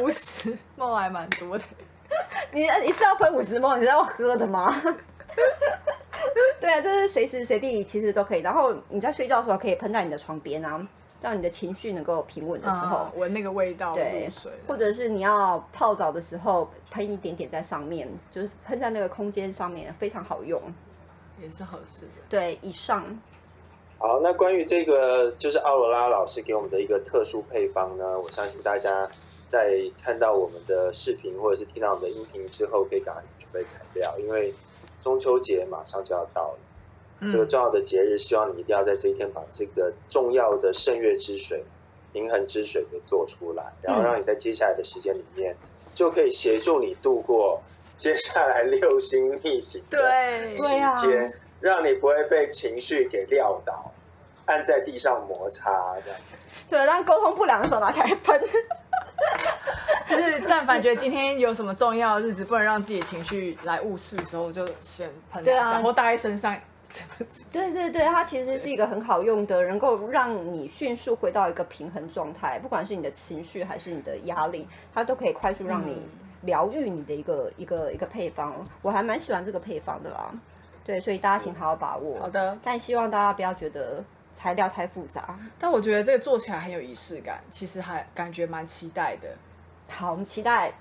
[0.00, 1.64] 五十梦还蛮多的。
[2.52, 4.74] 你一次要喷五十毛，你是要喝的吗？
[6.60, 8.40] 对啊，就是随时随地其实都可以。
[8.40, 10.86] 然后你在睡觉的时候可以喷在你的床边啊，
[11.20, 13.92] 让你的情绪能够平稳的时候闻那个味道。
[13.94, 14.30] 对，
[14.66, 20.60] 或者是你要泡澡的时候喷一点点在上面，就是喷在那个空间上面，非常好用，
[21.42, 22.22] 也是合适的。
[22.28, 23.04] 对，以上。
[23.98, 29.08] 好，那关于这个就是奥罗拉老师给我们的一个特殊配方呢，我相信大家。
[29.54, 34.52] 在看到我们的视频或者是听到我们的音频之后，可以赶快准备材料，因为
[35.00, 36.58] 中秋节马上就要到了。
[37.30, 41.64] 这个重要的节日，希望你一定要在这一天把这个重要的圣月之水、
[42.12, 45.56] 平衡之水给做出来，然后让你在接下来的时间里面，
[45.94, 47.62] 就可以协助你度过
[47.96, 50.02] 接下来六星逆行的
[50.56, 53.92] 期间，让你不会被情绪给撂倒，
[54.46, 56.20] 按在地上摩擦这样。
[56.68, 58.42] 对，当沟通不良的时候拿起来喷。
[60.06, 66.56] 就是，但凡觉得今天有什么重要的日子，不能让自己的情绪来误事的时候，就先喷两下，或带在身上。
[67.50, 72.58] 对对对，它其实是一个很好用的，能够让你迅速回到一个平衡状态。
[72.60, 76.06] 不管是你的情绪还是你的压力，它都可以快速让你
[76.42, 80.30] 疗愈你的一个一个一个配方，我还蛮喜欢这个配方的啦。
[80.84, 82.20] 对，所以大家请好好把握。
[82.20, 84.04] 好的，但希望大家不要觉得
[84.34, 85.38] 材料太复杂。
[85.58, 89.28] 但我觉得这个做起来很有仪式感，其实还感觉蛮期待的。
[89.88, 90.72] 好，我们期待，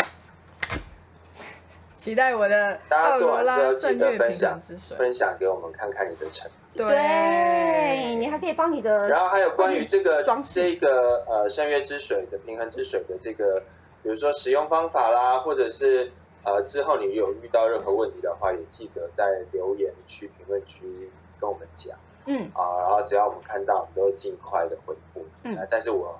[1.95, 4.59] 期待我的大家做完之后记得分享
[4.97, 6.85] 分享给我们看看你的成品。
[6.85, 9.07] 对，你还可以帮你的。
[9.07, 13.61] 然后还有关于这个这个呃圣月之水的平衡之水的这个，
[14.01, 16.11] 比如说使用方法啦，或者是。
[16.45, 19.23] 呃，之后你有遇到任何问题的话，也记得在
[19.53, 21.97] 留言区、评论区跟我们讲。
[22.25, 25.25] 嗯，啊，然后只要我们看到，我们都会尽快的回复。
[25.43, 26.19] 嗯，但是我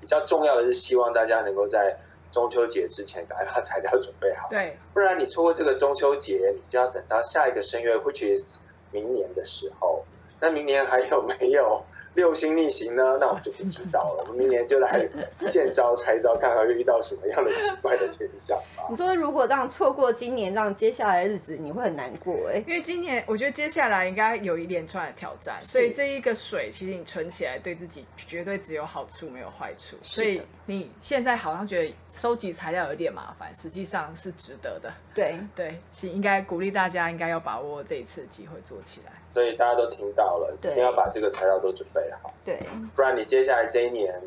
[0.00, 1.96] 比较重要的是，希望大家能够在
[2.30, 4.48] 中秋节之前赶快把材料准备好。
[4.48, 8.58] 对，不然你错过这个中秋节，你就要等到下一个声月，which is
[8.90, 10.04] 明年的时候。
[10.46, 11.82] 那明年还有没有？
[12.14, 13.18] 六星逆行呢？
[13.20, 14.24] 那我就不知道了。
[14.26, 15.06] 我们明年就来
[15.50, 18.84] 见招拆招，看看会遇到什么样的奇怪的天象吧。
[18.88, 22.56] 你说如果这样错过今年，这样接下来的日子你会很难过哎。
[22.66, 29.98] 因为今年我觉得接下来应该有一连串的挑战，所以这一个水其实你存起来对自己绝对只有好处没有坏处。
[30.00, 34.90] 所以你现在好像觉得收集材料有点麻烦，实际上是值得的。
[35.14, 39.12] 对对，其实应该鼓励大家应该要把握这一次机会做起来。
[39.36, 42.32] 所以大家都听到了，一定要把这个材料都准备好。
[42.42, 42.58] 对，
[42.94, 44.18] 不然你接下来这一年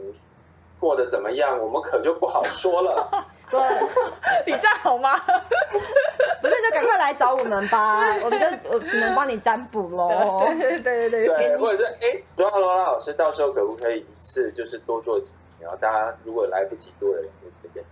[0.80, 3.10] 过得怎么样，我们可就不好说了。
[3.50, 3.60] 对，
[4.46, 5.18] 你这样好吗？
[6.44, 10.44] 不是，就赶快来找我们吧，我们就我只能帮你占卜喽。
[10.46, 15.34] 对对对对，或者是哎，主要罗拉老师，到时候可不可以一次就是多做几？
[15.60, 17.84] 然后大家如果来不及多的人，就这边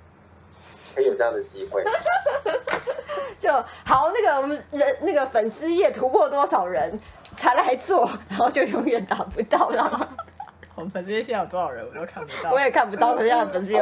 [0.97, 1.83] 可以有这样的机会。
[3.37, 3.51] 就
[3.85, 6.99] 好，那个我们人那个粉丝页突破多少人
[7.35, 10.09] 才来做，然后就永远达不到了。
[10.73, 13.15] 我们粉丝页现在有多少人，我都看不到，我也看不到。
[13.19, 13.79] 现在粉丝页，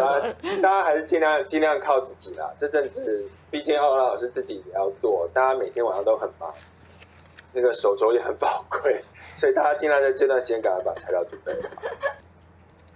[0.62, 2.52] 大家还是尽量尽量靠自己啦。
[2.58, 6.54] 这阵子毕竟奥拉老师自己也要做，大家每天晚上都很忙，
[7.54, 9.02] 那个手镯也很宝贵，
[9.36, 11.70] 所以大家尽量在这段时间赶快把材料准备好。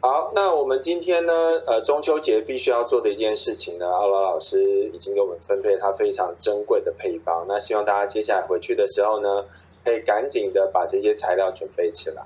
[0.01, 1.33] 好，那我们今天呢？
[1.67, 7.45] 呃，中秋节必须要做的一件事情呢，奥拉老师已经给我们分配他非常珍贵的配方。
[7.49, 9.43] 那希望大家接下来回去的时候呢，
[9.83, 12.23] 可以赶紧的把这些材料准备起来。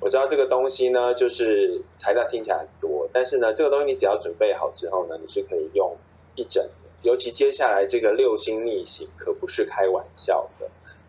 [0.00, 5.96] 我知道这个东西呢，就是材料听起来很多，但是呢，这个东西你只要准备好之后呢，你是可以用
[6.34, 6.92] 一整年。
[7.00, 10.68] 尤其接下来这个六星逆行可不是开玩笑的。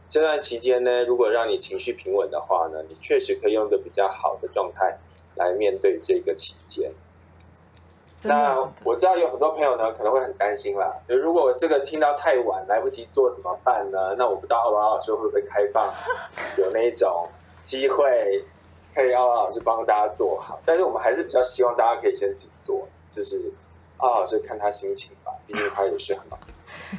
[0.09, 4.97] 这段期间呢，如果让你情绪平稳的话呢，你确实可以用一个比较好的状态。
[5.35, 6.91] 来面对这个期间，
[8.23, 10.93] 那我知道有很多朋友呢可能会很担心啦。
[11.07, 14.15] 就如果这个听到太晚来不及做怎么办呢？
[14.17, 15.93] 那我不知道奥拉老师会不会开放
[16.57, 17.29] 有那一种
[17.63, 18.43] 机会，
[18.93, 20.59] 可以奥拉老师帮大家做好。
[20.65, 23.53] 但是我们还是比较希望大家可以先自己做，就是
[23.97, 26.37] 奥老师看他心情吧，毕竟他也是很忙。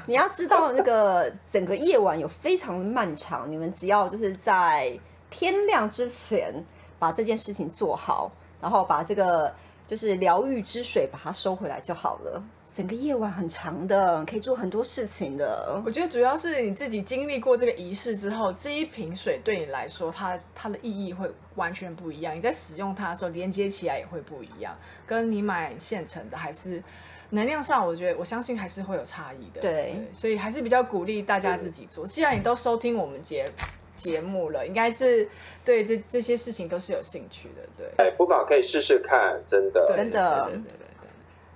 [0.07, 4.99] 你要知道，那个整个夜晚有非常漫长，你们只要就是在
[5.31, 6.55] 天亮之前。
[7.01, 8.31] 把这件事情做好，
[8.61, 9.51] 然后把这个
[9.89, 12.45] 就是疗愈之水把它收回来就好了。
[12.77, 15.81] 整个夜晚很长的，可以做很多事情的。
[15.87, 22.37] 我觉得主要是你自己经历过这个仪式之后，这一瓶水对你来说，它它的意义会完全不一样。
[22.37, 24.77] 你在使用它的时候，连接起来也会不一样。
[25.07, 26.83] 跟你买现成的，还是
[27.31, 29.61] 能量上，我觉得我相信还是会有差异的。
[29.61, 32.07] 对，所以还是比较鼓励大家自己做。
[32.07, 33.45] 既然你都收听我们节
[33.97, 35.29] 节目了，应该是
[35.65, 37.87] 对这这些事情都是有兴趣的，对。
[37.99, 41.09] 哎，不妨可以试试看，真的，真的，对对对对。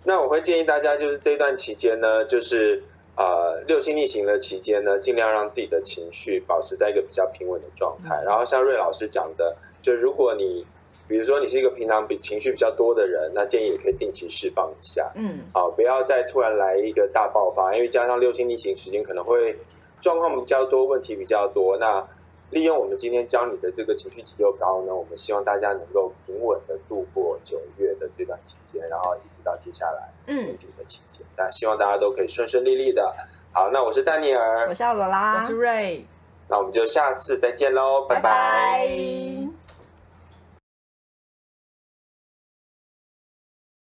[0.05, 2.83] 那我会建议大家，就是这段期间呢，就是
[3.17, 8.23] 呃六星逆行的期间呢，尽量让自己的情绪保持在一个比较平稳的状态。
[8.25, 10.67] 然后像瑞老师讲的，就如果你
[11.09, 19.57] 比如说你是一个平常比情绪比较多的人，那建议也可以定期释放一下，嗯，好，不要再突然来一个大爆发，因为加上六星逆行时间可能会
[20.01, 22.07] 状况比较多，问题比较多，那。
[22.51, 31.27] 利用我们今天教你的这个情绪急救高呢，我们希望大家能够平稳的度过九月的这段期间，然后一直到接下来年底的期间。
[31.35, 33.13] 但希望大家都可以顺顺利利的。
[33.51, 36.05] 好，那我是丹尼尔，我是奥罗拉，我是瑞，
[36.49, 38.87] 那我们就下次再见喽，拜拜。